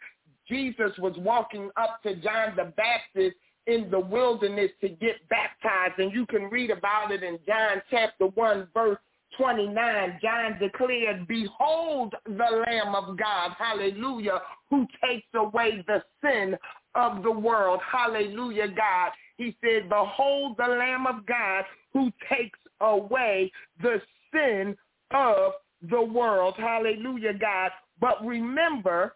[0.48, 3.36] Jesus was walking up to John the Baptist
[3.68, 6.00] in the wilderness to get baptized.
[6.00, 8.98] And you can read about it in John chapter 1, verse
[9.38, 10.20] 29.
[10.22, 16.56] John declared, behold the Lamb of God, hallelujah, who takes away the sin
[16.96, 17.80] of the world.
[17.90, 19.12] Hallelujah, God.
[19.38, 23.52] He said, behold the Lamb of God who takes away
[23.82, 24.02] the
[24.32, 24.76] sin
[25.12, 25.54] of
[25.90, 26.56] the world.
[26.58, 27.72] Hallelujah, God.
[28.00, 29.16] But remember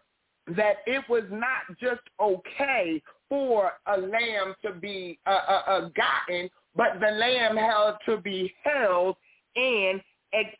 [0.56, 6.48] that it was not just okay for a lamb to be uh, uh, uh, gotten,
[6.74, 9.16] but the lamb had to be held
[9.56, 10.00] and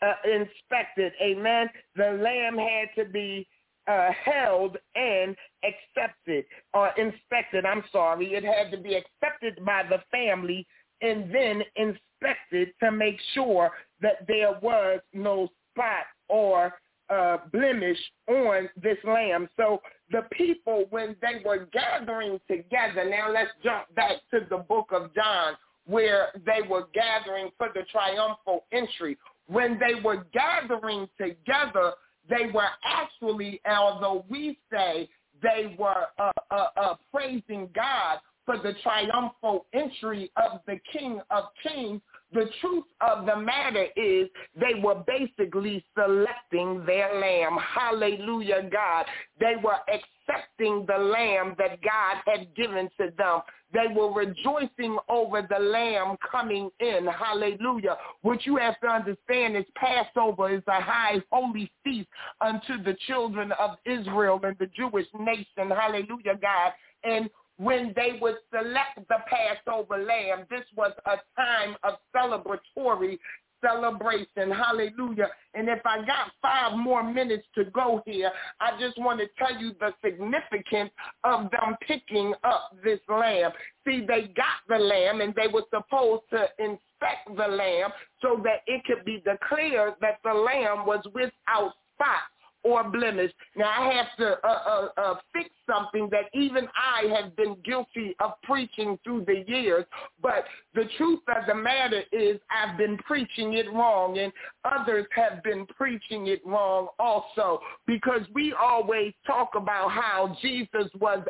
[0.03, 1.13] uh, inspected.
[1.23, 1.69] Amen.
[1.97, 3.47] The lamb had to be
[3.87, 6.45] uh, held and accepted
[6.75, 7.65] or inspected.
[7.65, 8.35] I'm sorry.
[8.35, 10.67] It had to be accepted by the family
[11.01, 16.75] and then inspected to make sure that there was no spot or
[17.11, 17.99] uh, blemish
[18.29, 19.49] on this lamb.
[19.57, 19.81] So
[20.11, 25.15] the people, when they were gathering together, now let's jump back to the book of
[25.15, 25.55] John,
[25.87, 29.17] where they were gathering for the triumphal entry.
[29.47, 31.93] When they were gathering together,
[32.29, 35.09] they were actually, although we say
[35.43, 41.45] they were uh, uh, uh, praising God for the triumphal entry of the King of
[41.63, 42.01] Kings,
[42.33, 47.57] the truth of the matter is they were basically selecting their lamb.
[47.59, 49.07] Hallelujah, God.
[49.41, 53.41] They were accepting the lamb that God had given to them.
[53.73, 57.07] They were rejoicing over the lamb coming in.
[57.07, 57.97] Hallelujah.
[58.23, 62.09] What you have to understand is Passover is a high holy feast
[62.41, 65.71] unto the children of Israel and the Jewish nation.
[65.71, 66.73] Hallelujah, God.
[67.05, 70.47] And when they would select the Passover lamb.
[70.49, 73.19] This was a time of celebratory
[73.61, 74.51] celebration.
[74.51, 75.29] Hallelujah.
[75.55, 78.31] And if I got five more minutes to go here,
[78.61, 80.91] I just want to tell you the significance
[81.25, 83.51] of them picking up this lamb.
[83.87, 87.91] See, they got the lamb and they were supposed to inspect the lamb
[88.23, 92.23] so that it could be declared that the lamb was without spot
[92.63, 93.33] or blemish.
[93.57, 98.15] Now I have to uh, uh, uh, fix something that even I have been guilty
[98.21, 99.85] of preaching through the years.
[100.23, 100.45] But
[100.75, 104.33] the truth of the matter is I've been preaching it wrong and
[104.65, 111.25] others have been preaching it wrong also because we always talk about how Jesus was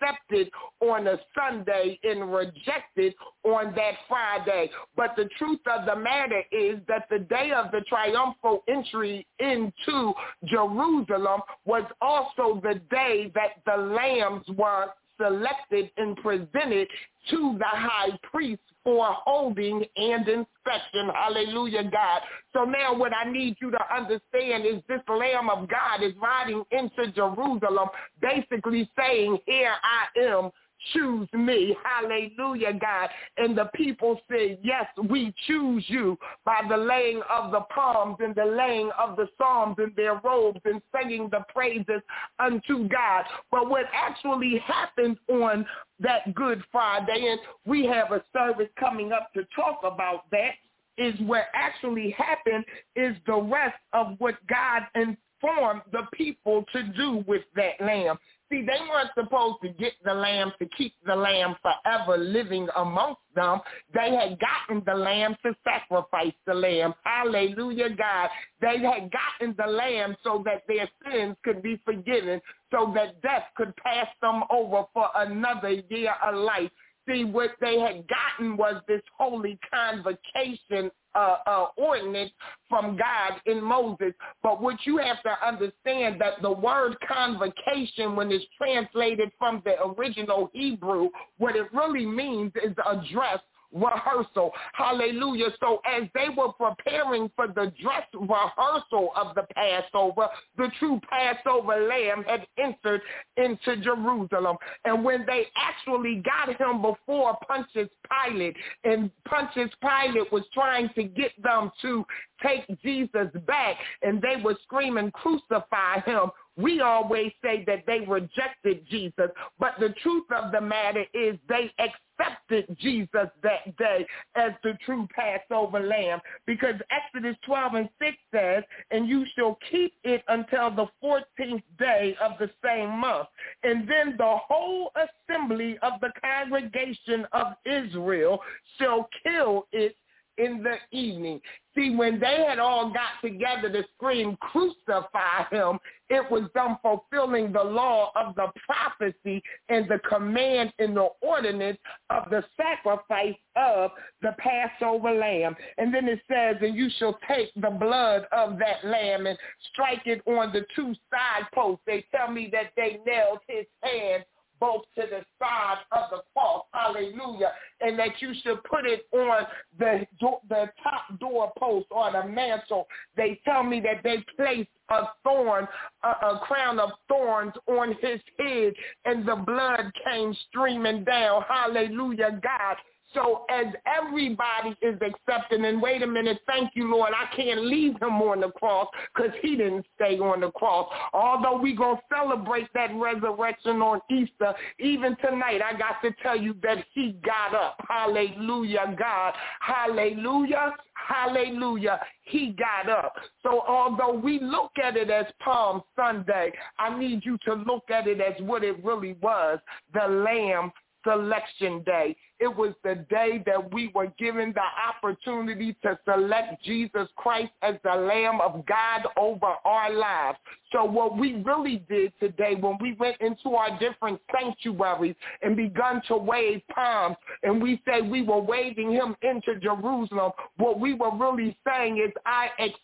[0.00, 4.70] accepted on a Sunday and rejected on that Friday.
[4.96, 10.12] But the truth of the matter is that the day of the triumphal entry into
[10.46, 14.86] Jerusalem was also the day that the lambs were
[15.20, 16.88] selected and presented
[17.30, 21.10] to the high priest for holding and inspection.
[21.14, 22.22] Hallelujah, God.
[22.52, 26.64] So now what I need you to understand is this Lamb of God is riding
[26.70, 27.88] into Jerusalem,
[28.22, 30.50] basically saying, here I am
[30.92, 31.76] choose me.
[31.84, 33.08] Hallelujah, God.
[33.36, 38.34] And the people said, yes, we choose you by the laying of the palms and
[38.34, 42.02] the laying of the psalms in their robes and singing the praises
[42.38, 43.24] unto God.
[43.50, 45.66] But what actually happened on
[46.00, 50.52] that Good Friday, and we have a service coming up to talk about that,
[50.98, 52.64] is what actually happened
[52.94, 58.18] is the rest of what God informed the people to do with that lamb.
[58.50, 63.20] See, they weren't supposed to get the lamb to keep the lamb forever living amongst
[63.34, 63.60] them.
[63.94, 66.94] They had gotten the lamb to sacrifice the lamb.
[67.04, 68.28] Hallelujah, God.
[68.60, 72.40] They had gotten the lamb so that their sins could be forgiven,
[72.72, 76.70] so that death could pass them over for another year of life.
[77.10, 82.30] See, what they had gotten was this holy convocation uh, uh, ordinance
[82.68, 84.12] from God in Moses.
[84.42, 89.82] But what you have to understand that the word convocation, when it's translated from the
[89.84, 91.08] original Hebrew,
[91.38, 93.40] what it really means is address
[93.72, 94.52] rehearsal.
[94.72, 95.48] Hallelujah.
[95.60, 101.86] So as they were preparing for the dress rehearsal of the Passover, the true Passover
[101.86, 103.02] lamb had entered
[103.36, 104.56] into Jerusalem.
[104.84, 111.04] And when they actually got him before Pontius Pilate, and Pontius Pilate was trying to
[111.04, 112.04] get them to
[112.42, 118.86] take Jesus back, and they were screaming, crucify him, we always say that they rejected
[118.88, 124.76] Jesus, but the truth of the matter is they accepted Jesus that day as the
[124.84, 130.70] true Passover lamb because Exodus 12 and 6 says, and you shall keep it until
[130.70, 133.28] the 14th day of the same month.
[133.62, 138.40] And then the whole assembly of the congregation of Israel
[138.78, 139.94] shall kill it
[140.40, 141.40] in the evening.
[141.74, 145.78] See, when they had all got together to scream, crucify him,
[146.08, 151.78] it was them fulfilling the law of the prophecy and the command and the ordinance
[152.10, 155.54] of the sacrifice of the Passover lamb.
[155.78, 159.38] And then it says, and you shall take the blood of that lamb and
[159.72, 161.84] strike it on the two side posts.
[161.86, 164.24] They tell me that they nailed his hands
[164.60, 166.64] both to the side of the cross.
[166.72, 167.52] Hallelujah.
[167.80, 169.46] And that you should put it on
[169.78, 170.06] the
[170.48, 172.86] the top doorpost or the mantle.
[173.16, 175.66] They tell me that they placed a thorn,
[176.02, 181.42] a, a crown of thorns on his head, and the blood came streaming down.
[181.48, 182.76] Hallelujah, God.
[183.14, 187.94] So as everybody is accepting, and wait a minute, thank you, Lord, I can't leave
[188.00, 190.88] him on the cross because he didn't stay on the cross.
[191.12, 196.36] Although we're going to celebrate that resurrection on Easter, even tonight, I got to tell
[196.36, 197.76] you that he got up.
[197.88, 199.34] Hallelujah, God.
[199.60, 200.74] Hallelujah.
[200.94, 202.00] Hallelujah.
[202.22, 203.14] He got up.
[203.42, 208.06] So although we look at it as Palm Sunday, I need you to look at
[208.06, 209.58] it as what it really was,
[209.92, 210.70] the Lamb
[211.04, 212.16] selection day.
[212.38, 217.74] It was the day that we were given the opportunity to select Jesus Christ as
[217.84, 220.38] the Lamb of God over our lives.
[220.72, 226.00] So what we really did today when we went into our different sanctuaries and begun
[226.08, 231.14] to wave palms and we say we were waving him into Jerusalem, what we were
[231.14, 232.80] really saying is I accept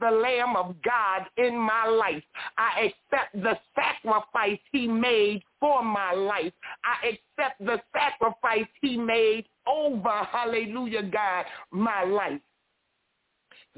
[0.00, 2.22] the Lamb of God in my life.
[2.56, 6.52] I accept the sacrifice he made for my life.
[6.84, 12.40] I accept the sacrifice he made over, hallelujah, God, my life.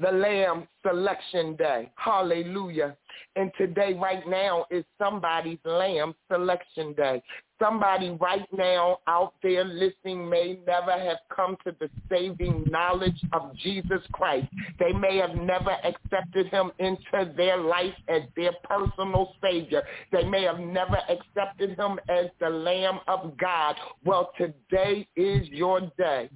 [0.01, 1.91] The Lamb Selection Day.
[1.95, 2.97] Hallelujah.
[3.35, 7.21] And today, right now, is somebody's Lamb Selection Day.
[7.61, 13.55] Somebody right now out there listening may never have come to the saving knowledge of
[13.57, 14.47] Jesus Christ.
[14.79, 19.83] They may have never accepted him into their life as their personal Savior.
[20.11, 23.75] They may have never accepted him as the Lamb of God.
[24.03, 26.31] Well, today is your day.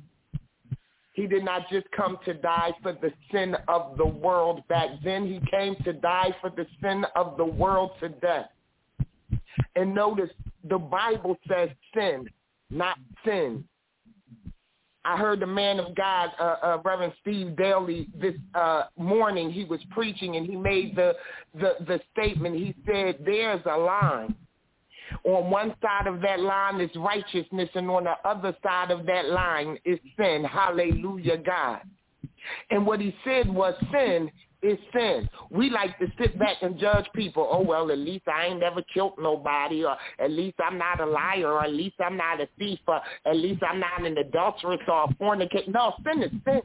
[1.15, 5.25] He did not just come to die for the sin of the world back then.
[5.25, 8.43] He came to die for the sin of the world today.
[9.77, 10.29] And notice
[10.69, 12.27] the Bible says sin,
[12.69, 13.63] not sin.
[15.05, 19.51] I heard the man of God, uh, uh, Reverend Steve Daly, this uh, morning.
[19.51, 21.13] He was preaching and he made the,
[21.53, 22.55] the the statement.
[22.55, 24.35] He said, "There's a line
[25.25, 29.29] on one side of that line is righteousness, and on the other side of that
[29.29, 30.43] line is sin.
[30.43, 31.81] Hallelujah, God.
[32.69, 34.29] And what he said was sin
[34.61, 35.27] is sin.
[35.49, 37.47] We like to sit back and judge people.
[37.51, 41.05] Oh, well, at least I ain't never killed nobody, or at least I'm not a
[41.05, 44.79] liar, or at least I'm not a thief, or at least I'm not an adulteress
[44.87, 45.71] or a fornicator.
[45.71, 46.61] No, sin is sin.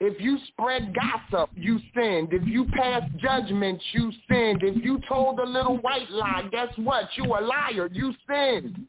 [0.00, 2.32] If you spread gossip, you sinned.
[2.32, 4.62] If you pass judgment, you sinned.
[4.62, 7.08] If you told a little white lie, guess what?
[7.16, 7.88] You a liar.
[7.92, 8.86] You sinned.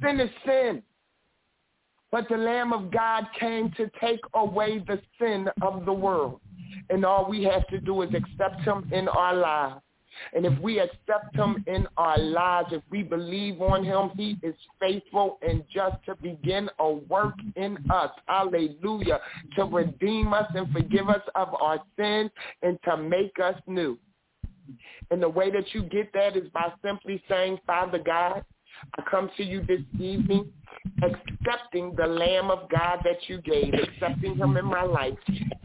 [0.00, 0.82] Sin is sin.
[2.12, 6.40] But the Lamb of God came to take away the sin of the world.
[6.88, 9.80] And all we have to do is accept him in our lives.
[10.32, 14.54] And if we accept him in our lives, if we believe on him, he is
[14.80, 18.10] faithful and just to begin a work in us.
[18.26, 19.20] Hallelujah.
[19.56, 22.30] To redeem us and forgive us of our sins
[22.62, 23.98] and to make us new.
[25.10, 28.44] And the way that you get that is by simply saying, Father God,
[28.98, 30.52] I come to you this evening
[31.02, 35.14] accepting the Lamb of God that you gave, accepting him in my life,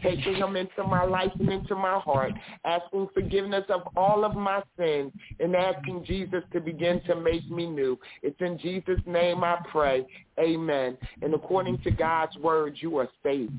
[0.01, 2.31] taking him into my life and into my heart,
[2.65, 7.65] asking forgiveness of all of my sins, and asking Jesus to begin to make me
[7.65, 7.99] new.
[8.23, 10.05] It's in Jesus' name I pray.
[10.39, 10.97] Amen.
[11.21, 13.53] And according to God's word, you are saved.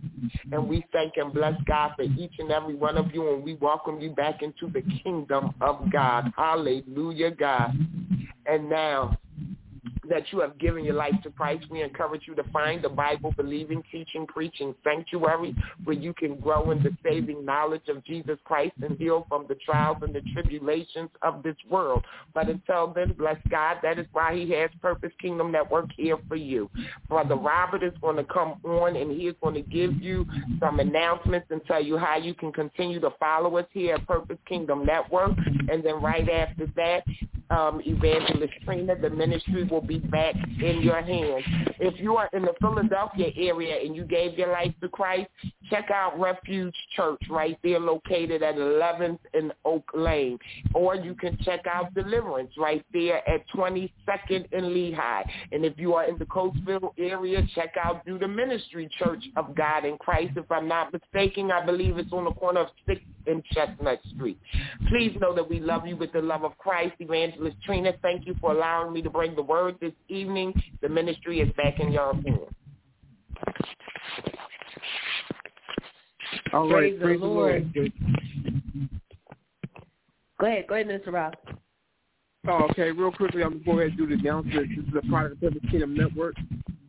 [0.52, 3.54] And we thank and bless God for each and every one of you, and we
[3.54, 6.32] welcome you back into the kingdom of God.
[6.36, 7.76] Hallelujah, God.
[8.46, 9.18] And now,
[10.10, 13.32] that you have given your life to Christ, we encourage you to find the Bible
[13.36, 15.54] believing, teaching, preaching sanctuary
[15.84, 19.54] where you can grow in the saving knowledge of Jesus Christ and heal from the
[19.64, 22.04] trials and the tribulations of this world.
[22.34, 23.78] But until then, bless God.
[23.82, 26.68] That is why he has Purpose Kingdom Network here for you.
[27.08, 30.26] Brother Robert is going to come on and he is going to give you
[30.58, 34.38] some announcements and tell you how you can continue to follow us here at Purpose
[34.48, 35.32] Kingdom Network.
[35.68, 37.04] And then right after that,
[37.50, 41.44] um, Evangelist Trina, the ministry will be back in your hands.
[41.78, 45.28] If you are in the Philadelphia area and you gave your life to Christ,
[45.70, 50.38] check out Refuge Church right there located at 11th and Oak Lane.
[50.74, 55.22] Or you can check out Deliverance right there at 22nd and Lehigh.
[55.52, 59.54] And if you are in the Coatesville area, check out Do the Ministry Church of
[59.54, 60.32] God in Christ.
[60.36, 64.38] If I'm not mistaken, I believe it's on the corner of 6th and Chestnut Street.
[64.88, 66.94] Please know that we love you with the love of Christ.
[66.98, 70.52] Evangelist Trina, thank you for allowing me to bring the word this evening.
[70.82, 72.38] The ministry is back in your hands.
[76.52, 77.72] All Praise right, the praise the Lord.
[77.74, 77.92] Lord.
[80.40, 80.66] Go ahead.
[80.66, 81.12] Go ahead, Mr.
[81.12, 81.34] Rob.
[82.48, 84.68] Oh, okay, real quickly, I'm going to go ahead and do the announcement.
[84.74, 86.34] This is a product of the Kingdom Network.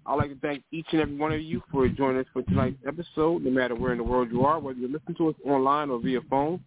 [0.06, 2.78] I'd like to thank each and every one of you for joining us for tonight's
[2.88, 5.90] episode, no matter where in the world you are, whether you listen to us online
[5.90, 6.62] or via phone.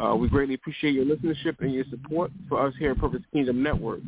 [0.00, 3.60] Uh, we greatly appreciate your listenership and your support for us here at Purpose Kingdom
[3.62, 3.98] Network.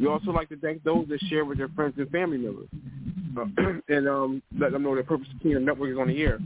[0.00, 2.68] We also like to thank those that share with their friends and family members
[3.38, 3.44] uh,
[3.88, 6.38] and um, let them know that Purpose Kingdom Network is on the air.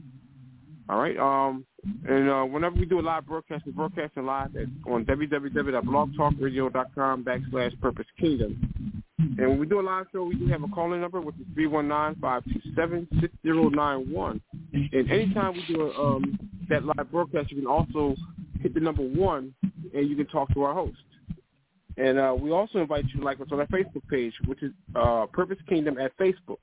[0.88, 1.16] All right.
[1.16, 1.64] Um,
[2.08, 7.80] and uh, whenever we do a live broadcast, we're broadcasting live at, on www.blogtalkradio.com backslash
[7.80, 9.04] Purpose Kingdom.
[9.18, 11.46] And when we do a live show, we do have a call-in number, which is
[11.56, 14.40] 319-527-6091.
[14.72, 16.36] And anytime we do a, um,
[16.68, 18.14] that live broadcast, you can also
[18.60, 19.54] hit the number one,
[19.94, 20.98] and you can talk to our host.
[21.96, 24.72] And uh, we also invite you to like us on our Facebook page, which is
[24.94, 26.58] uh, Purpose Kingdom at Facebook.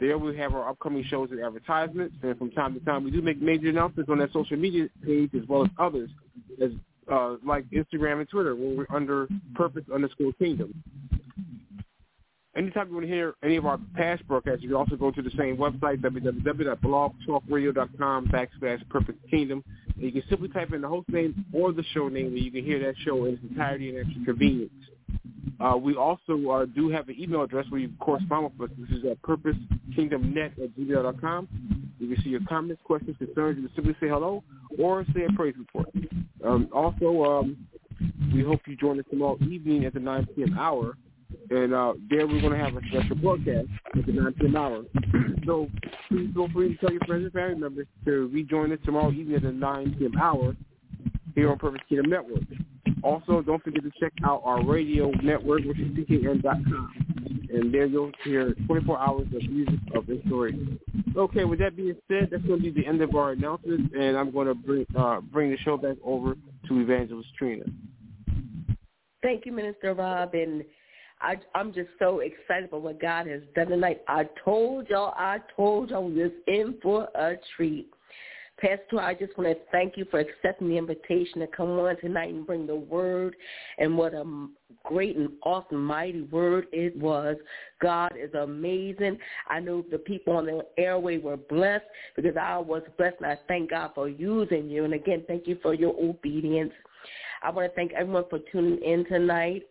[0.00, 3.22] There we have our upcoming shows and advertisements, and from time to time we do
[3.22, 6.10] make major announcements on that social media page as well as others,
[6.60, 6.72] as
[7.12, 10.74] uh, like Instagram and Twitter, where we're under Purpose underscore Kingdom.
[12.54, 15.22] Anytime you want to hear any of our past broadcasts, you can also go to
[15.22, 19.64] the same website, www.blogtalkradio.com backslash Purpose Kingdom.
[19.94, 22.50] And you can simply type in the host name or the show name, and you
[22.50, 24.72] can hear that show in its entirety and your convenience.
[25.60, 28.76] Uh, we also uh, do have an email address where you can correspond with us.
[28.78, 31.48] This is at purposekingdomnet at gmail.com.
[31.98, 33.58] You can see your comments, questions, concerns.
[33.58, 34.42] You can simply say hello
[34.78, 35.88] or say a praise report.
[36.44, 37.68] Um, also, um,
[38.34, 40.58] we hope you join us tomorrow evening at the 9 p.m.
[40.58, 40.96] hour.
[41.50, 44.56] And uh, there we're going to have a special broadcast at the 9 p.m.
[44.56, 44.82] hour.
[45.46, 45.68] so
[46.08, 49.36] please feel free to tell your friends and family members to rejoin us tomorrow evening
[49.36, 50.12] at the 9 p.m.
[50.20, 50.56] hour
[51.34, 52.42] here on Purpose Kingdom Network.
[53.02, 56.92] Also, don't forget to check out our radio network, which is ckn.com.
[57.52, 60.78] And there you'll hear 24 hours of music of inspiration.
[61.16, 64.16] Okay, with that being said, that's going to be the end of our announcements, and
[64.16, 66.34] I'm going to bring uh, bring the show back over
[66.68, 67.64] to Evangelist Trina.
[69.22, 70.64] Thank you, Minister Rob, and
[71.22, 74.02] I, I'm just so excited for what God has done tonight.
[74.08, 77.88] I told y'all, I told y'all we was in for a treat.
[78.60, 82.32] Pastor, I just want to thank you for accepting the invitation to come on tonight
[82.32, 83.34] and bring the word
[83.78, 84.24] and what a
[84.84, 87.36] great and awesome, mighty word it was.
[87.80, 89.18] God is amazing.
[89.48, 93.38] I know the people on the airway were blessed because I was blessed, and I
[93.48, 94.84] thank God for using you.
[94.84, 96.72] And again, thank you for your obedience.
[97.42, 99.64] I want to thank everyone for tuning in tonight,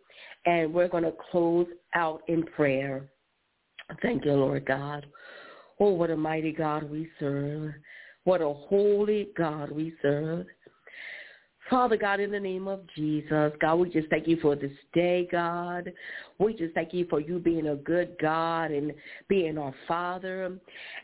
[0.46, 3.10] and we're going to close out in prayer.
[4.02, 5.06] Thank you, Lord God.
[5.80, 7.74] Oh, what a mighty God we serve.
[8.24, 10.46] What a holy God we serve.
[11.72, 15.26] Father God, in the name of Jesus, God, we just thank you for this day,
[15.32, 15.94] God.
[16.38, 18.92] We just thank you for you being a good God and
[19.30, 20.58] being our Father.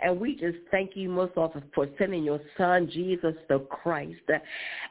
[0.04, 4.20] And we just thank you most often for sending your Son, Jesus the Christ.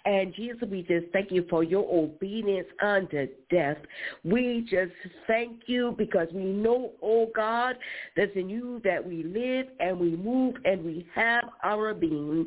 [0.06, 3.76] And Jesus, we just thank you for your obedience unto death.
[4.24, 4.92] We just
[5.26, 7.76] thank you because we know, oh God,
[8.16, 12.46] that's in you that we live and we move and we have our being.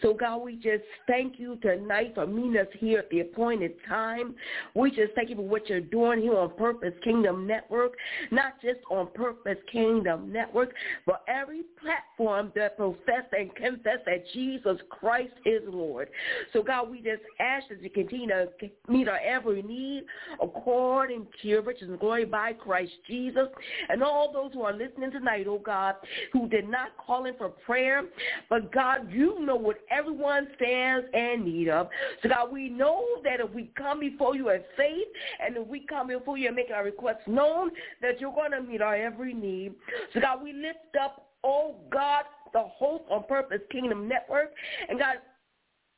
[0.00, 4.34] So God, we just thank you tonight for meeting us here at the appointed time.
[4.74, 7.92] We just thank you for what you're doing here on Purpose Kingdom Network,
[8.30, 10.74] not just on Purpose Kingdom Network,
[11.06, 16.08] but every platform that profess and confess that Jesus Christ is Lord.
[16.52, 18.48] So God, we just ask that you continue to
[18.88, 20.04] meet our every need
[20.42, 23.48] according to your riches and glory by Christ Jesus.
[23.88, 25.94] And all those who are listening tonight, oh God,
[26.32, 28.04] who did not call in for prayer,
[28.48, 31.88] but God, you know what everyone stands in need of.
[32.22, 35.08] So God, We know that if we come before you in faith
[35.44, 37.70] and if we come before you and make our requests known,
[38.02, 39.72] that you're going to meet our every need.
[40.12, 44.52] So God, we lift up, oh God, the Hope on Purpose Kingdom Network.
[44.88, 45.16] And God,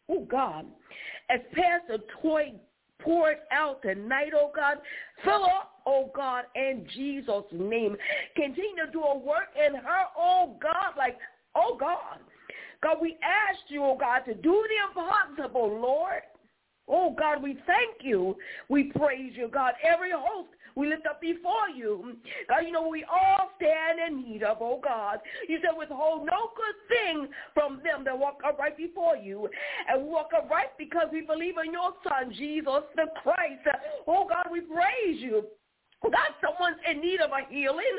[0.08, 0.66] oh God,
[1.30, 2.52] as Pastor Toy
[3.00, 4.78] poured out tonight, oh God,
[5.24, 7.96] fill up, oh God, in Jesus' name.
[8.36, 11.18] Continue to do a work in her, oh God, like,
[11.54, 12.20] oh God.
[12.82, 16.22] God, we asked you, oh God, to do the impossible, Lord.
[16.88, 18.36] Oh God, we thank you.
[18.68, 19.72] We praise you, God.
[19.84, 22.16] Every host we lift up before you.
[22.48, 25.18] God, you know we all stand in need of, oh God.
[25.48, 29.48] You said withhold no good thing from them that walk upright before you.
[29.88, 33.66] And walk upright because we believe in your son, Jesus the Christ.
[34.06, 35.44] Oh God, we praise you.
[36.10, 37.96] God, someone's in need of a healing.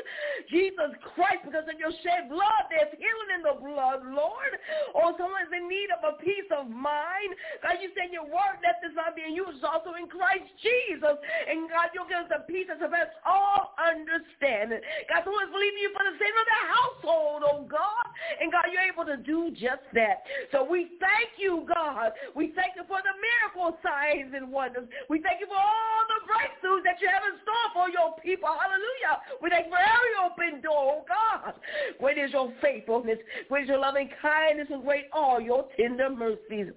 [0.52, 4.52] Jesus Christ, because of your shed blood, there's healing in the blood, Lord.
[4.92, 7.32] Or someone's in need of a peace of mind.
[7.64, 11.16] God, you said your word that is not being used also in Christ Jesus.
[11.48, 14.84] And God, you'll give us a peace that surpasses all understanding.
[15.08, 18.06] God, someone's believing you for the sake of their household, oh God.
[18.40, 20.24] And God, you're able to do just that.
[20.52, 22.12] So we thank you, God.
[22.36, 24.88] We thank you for the miracle signs and wonders.
[25.08, 28.50] We thank you for all the breakthroughs that you have in store for your people.
[28.50, 29.22] Hallelujah.
[29.40, 29.78] Thank you for
[30.26, 31.54] open door, oh God.
[32.00, 33.18] Great is your faithfulness.
[33.48, 36.72] Great is your loving kindness and great are your tender mercies.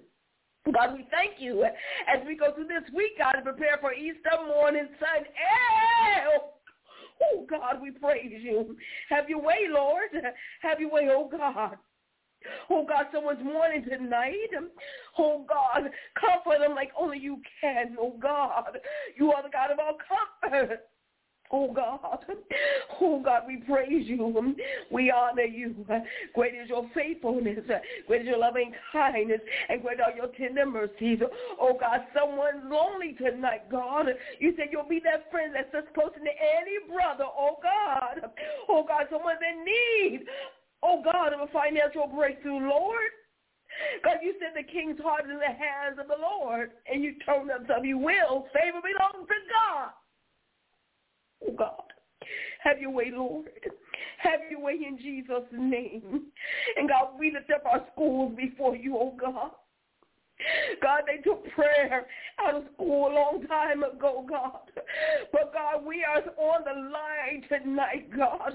[0.72, 4.30] God, we thank you as we go through this week, God, and prepare for Easter
[4.46, 5.24] morning sun.
[7.22, 8.76] Oh, God, we praise you.
[9.08, 10.10] Have your way, Lord.
[10.62, 11.76] Have your way, oh God.
[12.70, 14.50] Oh God, someone's mourning tonight.
[15.18, 15.90] Oh God,
[16.20, 17.96] comfort them like only you can.
[18.00, 18.78] Oh God,
[19.16, 19.96] you are the God of all
[20.42, 20.80] comfort.
[21.50, 22.00] Oh God,
[23.00, 24.54] oh God, we praise you.
[24.90, 25.74] We honor you.
[26.34, 27.60] Great is your faithfulness.
[28.06, 29.40] Great is your loving kindness.
[29.68, 31.20] And great are your tender mercies.
[31.58, 34.06] Oh God, someone's lonely tonight, God.
[34.38, 37.24] You said you'll be that friend that's just close to any brother.
[37.24, 38.30] Oh God.
[38.68, 40.26] Oh God, someone's in need.
[40.82, 43.10] Oh God, of a financial breakthrough, Lord.
[44.04, 47.14] God, you said the king's heart is in the hands of the Lord, and you
[47.24, 48.48] told us of you will.
[48.52, 49.90] Favor belongs to God.
[51.46, 51.82] Oh God,
[52.62, 53.48] have your way, Lord.
[54.18, 56.22] Have your way in Jesus' name.
[56.76, 59.50] And God, we lift up our schools before you, oh God.
[60.82, 62.06] God, they took prayer
[62.38, 64.70] out of school a long time ago, God.
[65.32, 68.54] But God, we are on the line tonight, God.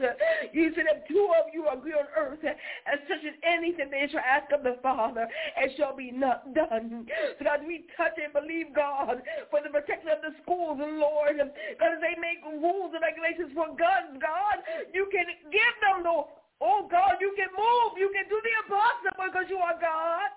[0.53, 4.23] You said if two of you agree on earth and such as anything they shall
[4.23, 5.27] ask of the Father,
[5.57, 7.05] it shall be not done.
[7.37, 9.21] So God, we touch and believe, God,
[9.51, 11.37] for the protection of the schools, Lord.
[11.37, 14.63] God, as they make rules and regulations for guns, God,
[14.93, 16.15] you can give them the,
[16.63, 17.99] oh God, you can move.
[17.99, 20.31] You can do the impossible because you are God.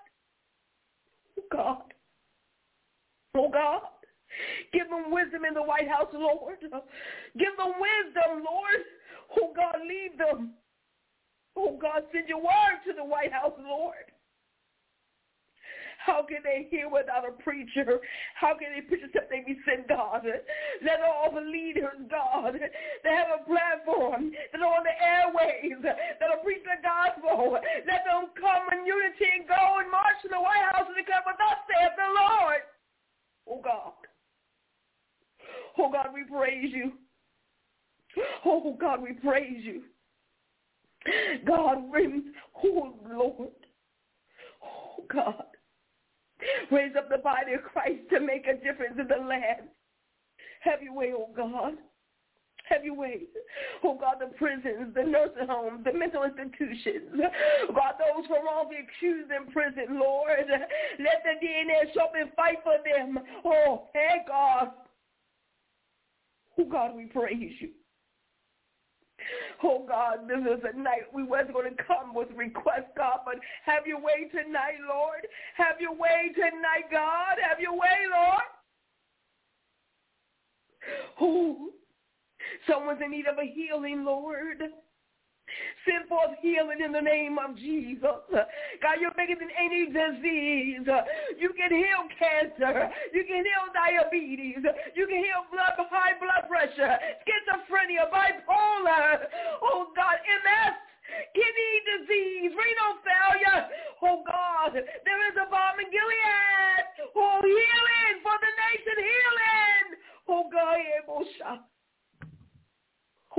[1.51, 1.93] God.
[3.35, 3.81] Oh God.
[4.73, 6.57] Give them wisdom in the White House, Lord.
[6.61, 8.81] Give them wisdom, Lord.
[9.39, 10.51] Oh God, leave them.
[11.55, 14.11] Oh God, send your word to the White House, Lord.
[16.07, 17.99] How can they hear without a preacher?
[18.39, 20.23] How can they preach except they be sent, God?
[20.23, 26.31] Let all the leaders, God, that have a platform, that are on the airways, that
[26.31, 30.39] are preaching the gospel, let them come in unity and go and march to the
[30.39, 32.63] White House and declare what thus saith the Lord.
[33.51, 33.99] Oh, God.
[35.77, 36.93] Oh, God, we praise you.
[38.45, 39.83] Oh, God, we praise you.
[41.45, 41.83] God,
[42.63, 43.51] oh, Lord.
[44.63, 45.56] Oh, God.
[46.71, 49.69] Raise up the body of Christ to make a difference in the land.
[50.61, 51.73] Have your way, oh God.
[52.69, 53.21] Have your way.
[53.83, 57.15] Oh God, the prisons, the nursing homes, the mental institutions.
[57.73, 60.45] God, those who are wrongly accused in prison, Lord.
[60.99, 63.19] Let the DNA show up and fight for them.
[63.45, 64.69] Oh, hey God.
[66.59, 67.69] Oh God, we praise you.
[69.63, 73.35] Oh God, this is a night we wasn't going to come with requests, God, but
[73.65, 75.27] have your way tonight, Lord.
[75.55, 77.37] Have your way tonight, God.
[77.41, 78.41] Have your way, Lord.
[81.19, 81.69] Oh,
[82.69, 84.61] someone's in need of a healing, Lord.
[85.85, 88.01] Send forth healing in the name of Jesus.
[88.81, 90.85] God, you're bigger than any disease.
[91.39, 92.91] You can heal cancer.
[93.13, 94.63] You can heal diabetes.
[94.95, 99.27] You can heal blood, high blood pressure, schizophrenia, bipolar.
[99.61, 100.75] Oh, God, MS
[101.33, 103.71] kidney disease, renal failure.
[104.03, 106.83] Oh God, there is a balm in Gilead.
[107.15, 109.85] Oh, healing for the nation, healing.
[110.27, 110.83] Oh God,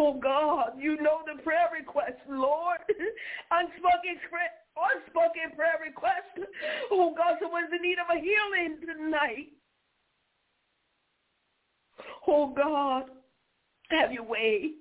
[0.01, 2.78] Oh God, you know the prayer request, Lord.
[3.51, 4.16] Unspoken,
[4.78, 6.49] unspoken prayer request.
[6.92, 9.49] Oh God, someone's in need of a healing tonight.
[12.28, 13.07] Oh God,
[13.90, 14.74] have your way.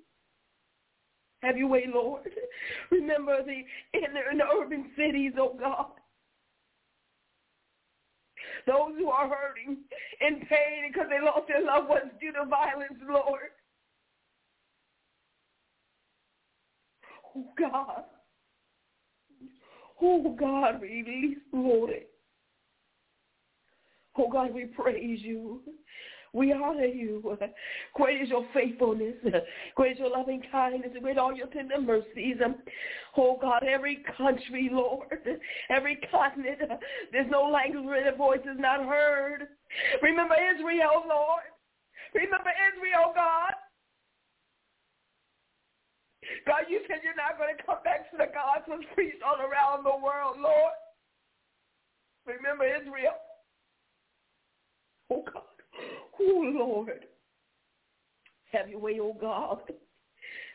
[1.42, 2.28] Have your way, Lord.
[2.90, 3.64] Remember the
[3.98, 5.86] in the, in the urban cities, oh God.
[8.66, 9.78] Those who are hurting
[10.20, 13.50] in pain because they lost their loved ones due to violence, Lord.
[17.24, 18.04] Oh Oh, God.
[20.00, 21.90] Oh God, release, Lord.
[24.16, 25.60] Oh God, we praise you.
[26.32, 27.36] We honor you.
[27.94, 29.14] Great is your faithfulness.
[29.74, 30.90] Great is your loving kindness.
[31.00, 32.36] Great all your tender mercies.
[33.16, 35.08] Oh God, every country, Lord,
[35.70, 36.60] every continent,
[37.12, 39.48] there's no language where the voice is not heard.
[40.02, 41.42] Remember Israel, Lord.
[42.14, 43.54] Remember Israel, God.
[46.46, 48.28] God, you said you're not going to come back to the
[48.72, 50.76] and priests all around the world, Lord.
[52.26, 53.16] Remember Israel.
[55.10, 55.42] Oh, God.
[56.20, 57.06] Oh, Lord.
[58.52, 59.60] Have your way, oh, God,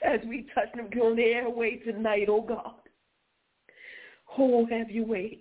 [0.04, 2.74] as we touch them on the airway tonight, oh, God.
[4.38, 5.40] Oh, have your way.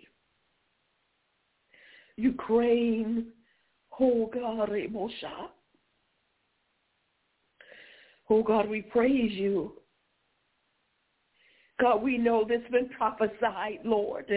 [2.17, 3.29] Ukraine,
[3.99, 5.49] oh, God, Remosha.
[8.29, 9.73] Oh, God, we praise you.
[11.83, 14.33] God, we know this has been prophesied, Lord,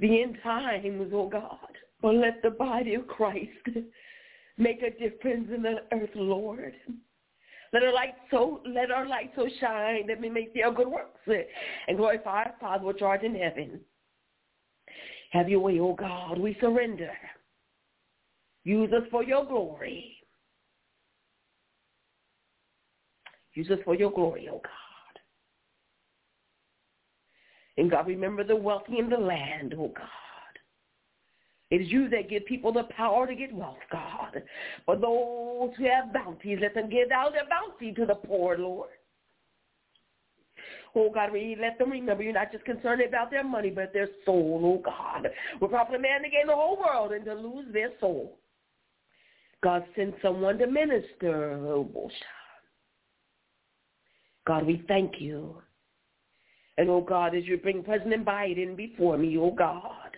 [0.00, 1.58] the end times, oh God.
[2.02, 3.48] But let the body of Christ
[4.58, 6.74] make a difference in the earth, Lord.
[7.72, 10.86] Let our light so let our light so shine that we may see our good
[10.86, 11.18] works
[11.88, 13.80] and glorify our Father which art in heaven.
[15.30, 16.38] Have your way, O God.
[16.38, 17.10] We surrender.
[18.64, 20.18] Use us for your glory.
[23.54, 24.83] Use us for your glory, O God.
[27.76, 30.08] And God, remember the wealthy in the land, oh God.
[31.70, 34.42] It is you that give people the power to get wealth, God.
[34.86, 38.90] For those who have bounties, let them give out their bounty to the poor, Lord.
[40.94, 44.08] Oh God, we let them remember you're not just concerned about their money, but their
[44.24, 45.28] soul, oh God.
[45.60, 48.38] We're probably man to gain the whole world and to lose their soul.
[49.62, 52.10] God send someone to minister, oh
[54.46, 55.56] God, we thank you.
[56.76, 60.16] And, oh God, as you bring President Biden before me, oh God,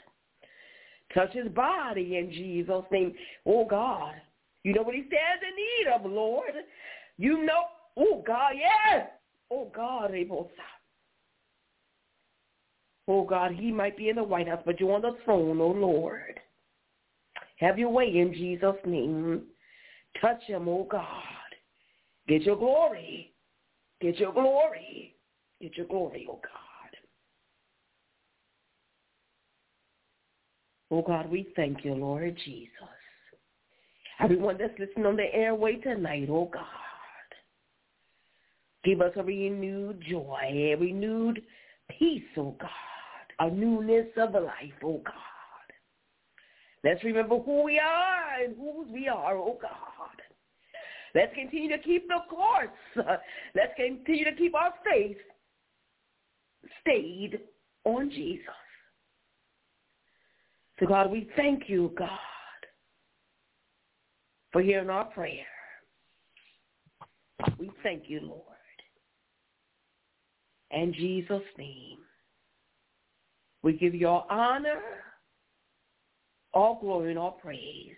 [1.14, 3.12] touch his body in Jesus' name.
[3.44, 4.14] Oh God,
[4.62, 6.54] you know what he stands in need of, Lord.
[7.18, 7.64] You know,
[7.96, 9.09] oh God, yes.
[9.50, 10.12] Oh God,
[13.09, 15.68] Oh God, he might be in the White House, but you're on the throne, oh
[15.68, 16.40] Lord.
[17.59, 19.42] Have your way in Jesus' name.
[20.20, 21.04] Touch him, oh God.
[22.28, 23.32] Get your glory.
[24.00, 25.15] Get your glory.
[25.61, 26.52] Get your glory, oh God.
[30.90, 32.70] Oh God, we thank you, Lord Jesus.
[34.20, 36.62] Everyone that's listening on the airway tonight, oh God.
[38.84, 41.42] Give us a renewed joy, a renewed
[41.98, 42.70] peace, oh God.
[43.38, 45.14] A newness of life, oh God.
[46.84, 49.72] Let's remember who we are and whose we are, oh God.
[51.14, 52.68] Let's continue to keep the course.
[53.54, 55.16] Let's continue to keep our faith
[56.80, 57.40] stayed
[57.84, 58.44] on Jesus.
[60.78, 62.10] So God, we thank you, God,
[64.52, 65.46] for hearing our prayer.
[67.58, 68.42] We thank you, Lord.
[70.70, 71.98] In Jesus' name,
[73.62, 74.80] we give you all honor,
[76.52, 77.96] all glory, and all praise.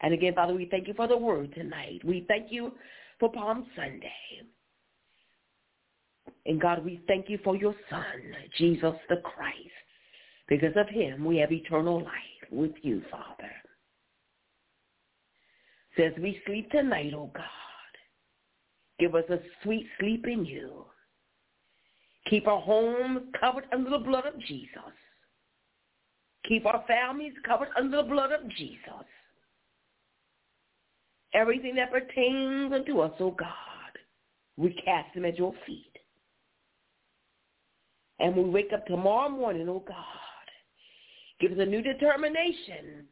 [0.00, 2.00] And again, Father, we thank you for the word tonight.
[2.04, 2.72] We thank you
[3.18, 4.10] for Palm Sunday.
[6.46, 8.04] And God, we thank you for your Son,
[8.58, 9.58] Jesus the Christ.
[10.48, 13.50] Because of him, we have eternal life with you, Father.
[15.96, 17.44] So as we sleep tonight, oh God,
[18.98, 20.84] give us a sweet sleep in you.
[22.28, 24.68] Keep our home covered under the blood of Jesus.
[26.46, 29.06] Keep our families covered under the blood of Jesus.
[31.32, 33.48] Everything that pertains unto us, oh God,
[34.56, 35.93] we cast them at your feet.
[38.20, 39.96] And we wake up tomorrow morning, oh God,
[41.40, 43.06] give us a new determination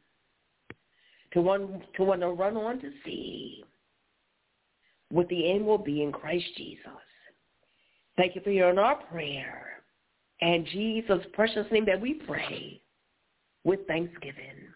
[1.33, 3.65] to want to want to run on to see
[5.11, 6.87] what the end will be in Christ Jesus.
[8.17, 9.83] Thank you for hearing our prayer.
[10.41, 12.83] And Jesus' precious name that we pray
[13.65, 14.69] with thanksgiving.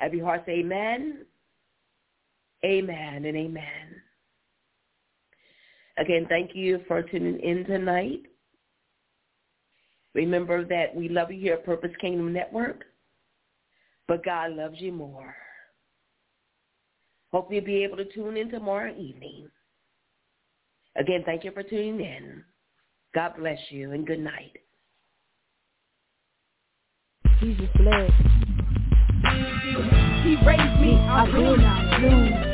[0.00, 1.24] Every heart say amen,
[2.64, 4.02] amen, and amen.
[5.98, 8.22] Again, thank you for tuning in tonight.
[10.14, 12.84] Remember that we love you here at Purpose Kingdom Network,
[14.06, 15.34] but God loves you more.
[17.32, 19.48] Hope you'll be able to tune in tomorrow evening.
[20.96, 22.44] Again, thank you for tuning in.
[23.12, 24.56] God bless you and good night.
[27.40, 28.10] Jesus bless.
[30.22, 32.53] He raised me, I will not lose.